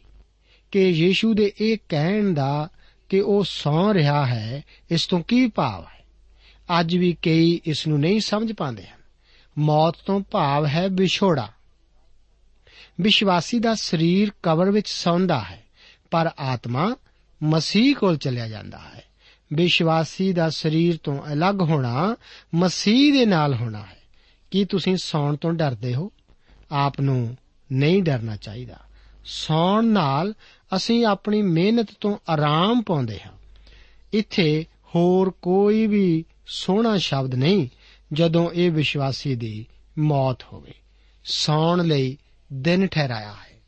ਕਿ 0.73 0.89
ਯੀਸ਼ੂ 0.89 1.35
ਦੇ 1.35 1.53
ਇਹ 1.61 1.79
ਕਹਿਣ 1.89 2.35
ਦਾ 2.35 2.69
ਕਿ 3.09 3.21
ਉਹ 3.21 3.45
ਸੌਂ 3.49 3.95
ਰਿਹਾ 3.95 4.27
ਹੈ, 4.27 4.65
ਇਸ 4.91 5.07
ਤੋਂ 5.07 5.21
ਕੀ 5.21 5.47
ਭਾਵ 5.47 5.85
ਹੈ? 5.85 6.05
ਅੱਜ 6.81 6.97
ਵੀ 6.97 7.17
ਕਈ 7.23 7.61
ਇਸ 7.65 7.87
ਨੂੰ 7.87 8.01
ਨਹੀਂ 8.01 8.21
ਸਮਝ 8.21 8.53
ਪਾਉਂਦੇ 8.53 8.87
ਹਨ। 8.87 9.01
ਮੌਤ 9.59 9.97
ਤੋਂ 10.07 10.21
ਭਾਵ 10.21 10.67
ਹੈ 10.67 10.89
ਵਿਛੋੜਾ। 10.89 11.53
ਵਿਸ਼ਵਾਸੀ 13.01 13.59
ਦਾ 13.59 13.75
ਸਰੀਰ 13.75 14.33
ਕਬਰ 14.43 14.71
ਵਿੱਚ 14.71 14.89
ਸੌਂਦਾ 14.89 15.41
ਹੈ, 15.41 15.65
ਪਰ 16.11 16.31
ਆਤਮਾ 16.39 16.97
ਮਸੀਹ 17.43 17.95
ਕੋਲ 17.95 18.17
ਚਲਿਆ 18.17 18.49
ਜਾਂਦਾ 18.49 18.79
ਹੈ। 18.79 19.05
ਵਿਸ਼ਵਾਸੀ 19.53 20.33
ਦਾ 20.33 20.51
ਸਰੀਰ 20.51 20.99
ਤੋਂ 21.03 21.19
ਅਲੱਗ 21.33 21.61
ਹੋਣਾ 21.61 22.17
ਮਸੀਹ 22.55 23.13
ਦੇ 23.13 23.27
ਨਾਲ 23.27 23.55
ਹੋਣਾ 23.55 23.79
ਹੈ। 23.79 23.99
ਕੀ 24.51 24.65
ਤੁਸੀਂ 24.65 24.97
ਸੌਣ 24.97 25.37
ਤੋਂ 25.37 25.53
ਡਰਦੇ 25.53 25.95
ਹੋ? 25.95 26.13
ਆਪ 26.73 27.01
ਨੂੰ 27.01 27.37
ਨਹੀਂ 27.73 28.03
ਡਰਨਾ 28.03 28.37
ਚਾਹੀਦਾ। 28.37 28.77
ਸੌਣ 29.25 29.85
ਨਾਲ 29.85 30.35
ਅਸੀਂ 30.77 31.07
ਆਪਣੀ 31.07 31.43
ਮਿਹਨਤ 31.43 31.87
ਤੋਂ 32.01 32.19
ਆਰਾਮ 32.29 32.83
ਪਾਉਂਦੇ 32.83 33.21
ਹਾਂ। 33.27 33.33
ਇੱਥੇ 34.13 34.67
ਹੋਰ 34.95 35.31
ਕੋਈ 35.31 35.87
ਵੀ 35.87 36.25
ਸੋਹਣਾ 36.47 36.97
ਸ਼ਬਦ 36.97 37.35
ਨਹੀਂ 37.35 37.69
ਜਦੋਂ 38.13 38.51
ਇਹ 38.51 38.71
ਵਿਸ਼ਵਾਸੀ 38.71 39.35
ਦੀ 39.35 39.67
ਮੌਤ 39.99 40.43
ਹੋਵੇ। 40.53 40.75
ਸੌਣ 41.25 41.85
ਲਈ 41.85 42.19
ਦਿਨ 42.53 42.87
ਠਹਿਰਾਇਆ 42.87 43.33
ਹੈ 43.33 43.61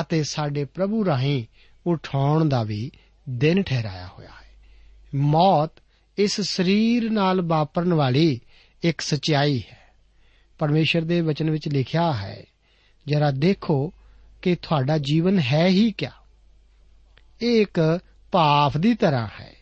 ਅਤੇ 0.00 0.22
ਸਾਡੇ 0.22 0.64
ਪ੍ਰਭੂ 0.64 1.04
ਰਾਹੀਂ 1.04 1.44
ਉਠਾਉਣ 1.86 2.48
ਦਾ 2.48 2.62
ਵੀ 2.62 2.90
ਦਿਨ 3.28 3.62
ਠਹਿਰਾਇਆ 3.62 4.06
ਹੋਇਆ 4.06 4.28
ਹੈ। 4.28 4.58
ਮੌਤ 5.14 5.70
ਇਸ 6.18 6.40
ਸਰੀਰ 6.40 7.10
ਨਾਲ 7.10 7.40
ਵਾਪਰਨ 7.40 7.94
ਵਾਲੀ 7.94 8.40
ਇੱਕ 8.82 9.00
ਸਚਾਈ 9.00 9.62
ਹੈ। 9.72 9.78
ਪਰਮੇਸ਼ਰ 10.58 11.02
ਦੇ 11.02 11.20
ਵਚਨ 11.20 11.50
ਵਿੱਚ 11.50 11.68
ਲਿਖਿਆ 11.68 12.12
ਹੈ, 12.12 12.44
ਜਰਾ 13.06 13.30
ਦੇਖੋ 13.30 13.92
ਕਿ 14.42 14.54
ਤੁਹਾਡਾ 14.54 14.98
ਜੀਵਨ 14.98 15.38
ਹੈ 15.38 15.66
ਹੀ 15.66 15.92
ਕਿਆ। 15.92 16.12
ਇਹ 17.42 17.60
ਇੱਕ 17.60 18.00
ਭਾਫ 18.32 18.76
ਦੀ 18.76 18.94
ਤਰ੍ਹਾਂ 18.94 19.28
ਹੈ, 19.40 19.54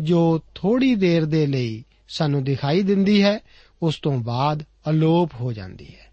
ਜੋ 0.00 0.40
ਥੋੜੀ 0.54 0.94
ਦੇਰ 0.94 1.24
ਦੇ 1.24 1.46
ਲਈ 1.46 1.84
ਸਾਨੂੰ 2.08 2.44
ਦਿਖਾਈ 2.44 2.82
ਦਿੰਦੀ 2.82 3.22
ਹੈ, 3.22 3.38
ਉਸ 3.82 4.00
ਤੋਂ 4.00 4.18
ਬਾਅਦ 4.18 4.62
ਅਲੋਪ 4.62 5.34
ਹੋ 5.34 5.52
ਜਾਂਦੀ 5.52 5.94
ਹੈ। 5.94 6.05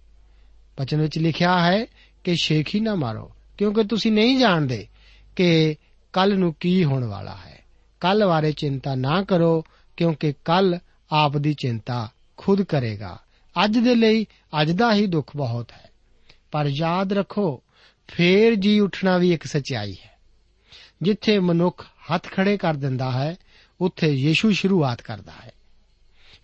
ਬਚਨ 0.80 1.02
ਵਿੱਚ 1.02 1.18
ਲਿਖਿਆ 1.18 1.66
ਹੈ 1.66 1.86
ਕਿ 2.24 2.36
ਸ਼ੇਖੀ 2.36 2.80
ਨਾ 2.80 2.96
ਮਾਰੋ, 2.96 3.32
ਕਿਉਂਕਿ 3.58 3.84
ਤੁਸੀਂ 3.84 4.12
ਨਹੀਂ 4.12 4.38
ਜਾਣਦੇ 4.38 4.88
ਕਿ 5.36 5.76
ਕੱਲ 6.14 6.38
ਨੂੰ 6.38 6.54
ਕੀ 6.60 6.84
ਹੋਣ 6.84 7.04
ਵਾਲਾ 7.04 7.38
ਹੈ। 7.46 7.64
ਕੱਲ 8.00 8.26
ਬਾਰੇ 8.26 8.52
ਚਿੰਤਾ 8.52 8.96
ਨਾ 8.96 9.24
ਕਰੋ, 9.24 9.64
ਕਿਉਂਕਿ 9.98 10.34
ਕੱਲ 10.46 10.80
ਆਪ 11.12 11.38
ਦੀ 11.38 11.54
ਚਿੰਤਾ 11.54 12.10
ਖੁਦ 12.38 12.62
ਕਰੇਗਾ। 12.62 13.20
ਅੱਜ 13.64 13.78
ਦੇ 13.78 13.96
ਲਈ 13.96 14.26
ਅੱਜ 14.62 14.72
ਦਾ 14.72 14.94
ਹੀ 14.94 15.06
ਦੁੱਖ 15.06 15.38
ਬਹੁਤ 15.38 15.72
ਹੈ। 15.72 15.92
ਪਰ 16.52 16.66
ਯਾਦ 16.68 17.14
ਰੱਖੋ, 17.14 17.64
ਫੇਰ 18.08 18.56
ਜੀ 18.56 18.80
ਉੱਠਣਾ 18.80 19.18
ਵੀ 19.18 19.34
ਇੱਕ 19.34 19.44
ਸਚਾਈ 19.44 19.96
ਹੈ। 20.06 20.18
ਜਿੱਥੇ 21.02 21.40
ਮਨੁੱਖ 21.40 21.86
ਹੱਥ 21.86 22.28
ਖੜੇ 22.28 22.58
ਕਰ 22.58 22.74
ਦਿੰਦਾ 22.74 23.12
ਹੈ, 23.12 23.36
ਉੱਥੇ 23.82 24.08
ਯੀਸ਼ੂ 24.08 24.52
ਸ਼ੁਰੂਆਤ 24.52 25.02
ਕਰਦਾ 25.02 25.32
ਹੈ। 25.32 25.52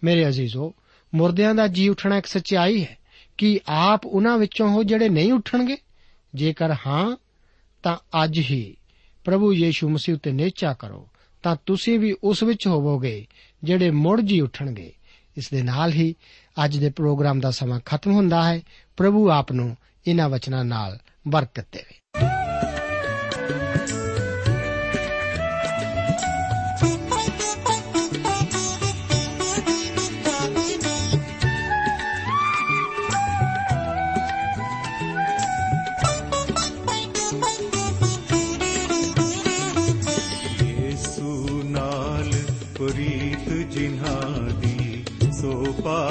ਮੇਰੇ 0.04 0.28
ਅਜ਼ੀਜ਼ੋ, 0.28 0.74
ਮੁਰਦਿਆਂ 1.16 1.56
ਦਾ 1.56 1.68
ਜੀ 1.68 1.90
ਉੱਠਣਾ 1.90 2.18
ਇੱਕ 2.18 2.26
ਸਚਾਈ 2.26 2.86
ਹੈ। 2.86 2.98
ਕਿ 3.40 3.60
ਆਪ 3.68 4.06
ਉਹਨਾਂ 4.06 4.38
ਵਿੱਚੋਂ 4.38 4.70
ਹੋ 4.70 4.84
ਜਿਹੜੇ 4.84 5.10
ਨਹੀਂ 5.10 5.34
ਉੱਠਣਗੇ? 5.34 5.78
ਜੇਕਰ 6.36 6.76
ਹਾਂ, 6.88 7.18
ਤਾਂ 7.84 8.24
ਅੱਜ 8.24 8.40
ਹੀ 8.40 8.78
ਪ੍ਰਭੂ 9.24 9.54
ਯੀਸ਼ੂ 9.54 9.90
ਮਸੀਹ 9.90 10.16
ਉਤੇ 10.16 10.32
ਨੇਚਾ 10.32 10.74
ਕਰੋ, 10.74 11.10
ਤਾਂ 11.44 11.56
ਤੁਸੀਂ 11.66 12.00
ਵੀ 12.00 12.16
ਉਸ 12.24 12.44
ਵਿੱਚ 12.44 12.68
ਹੋਵੋਗੇ 12.68 13.28
ਜਿਹੜੇ 13.64 13.92
ਮੁੜ 13.92 14.22
ਜੀ 14.22 14.42
ਉੱਠਣਗੇ। 14.42 14.94
ਇਸ 15.38 15.50
ਦੇ 15.50 15.62
ਨਾਲ 15.62 15.92
ਹੀ 15.92 16.16
ਅੱਜ 16.66 16.78
ਦੇ 16.78 16.90
ਪ੍ਰੋਗਰਾਮ 16.90 17.40
ਦਾ 17.40 17.52
ਸਮਾਂ 17.52 17.80
ਖਤਮ 17.86 18.12
ਹੁੰਦਾ 18.12 18.54
ਹੈ। 18.54 18.62
ਪ੍ਰਭੂ 18.98 19.30
ਆਪ 19.30 19.52
ਨੂੰ 19.52 19.78
ਇਹਨਾਂ 20.08 20.30
ਵਚਨਾਂ 20.30 20.66
ਨਾਲ 20.66 21.00
ਬਰਕਤ 21.28 21.66
ਦੇਵੇ। 21.72 21.99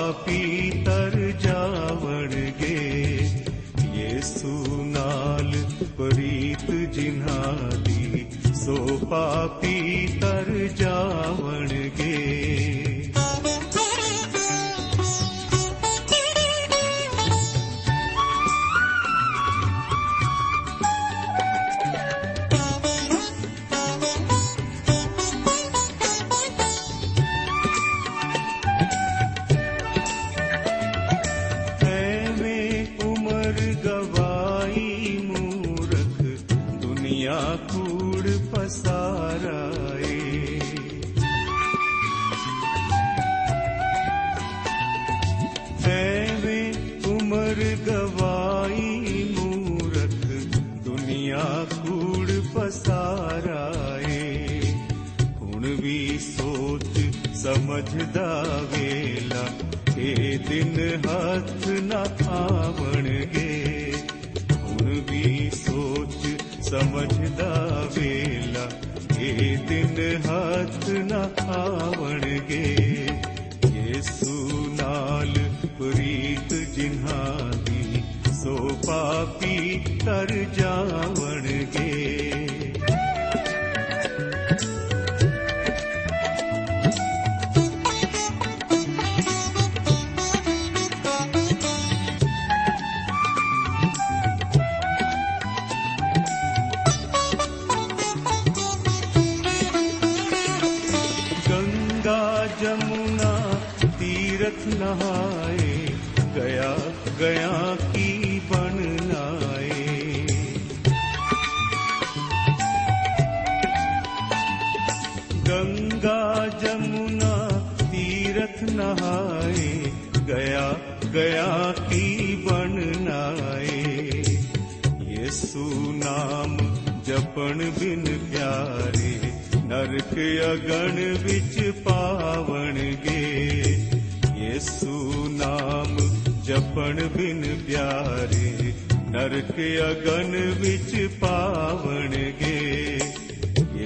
ਪਾਪੀ 0.09 0.71
ਤਰ 0.85 1.17
ਜਾਵਣਗੇ 1.41 2.77
ਯੇਸੂ 3.95 4.85
ਨਾਲ 4.85 5.53
ਪ੍ਰੀਤ 5.99 6.71
ਜਿਨ੍ਹਾਂ 6.93 7.77
ਦੀ 7.79 8.25
ਸੋ 8.55 8.77
ਪਾਪੀ 9.11 9.88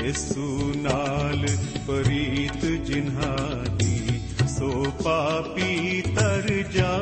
ਯੇਸੂ 0.02 0.72
ਨਾਲ 0.76 1.46
ਪ੍ਰੀਤ 1.86 2.64
ਜਿਨ੍ਹਾਂ 2.64 3.64
ਦੀ 3.76 4.20
ਸੋ 4.48 4.84
ਪਾਪੀ 5.04 6.02
ਤਰ 6.16 6.62
ਜਾਵਣਗੇ 6.74 7.01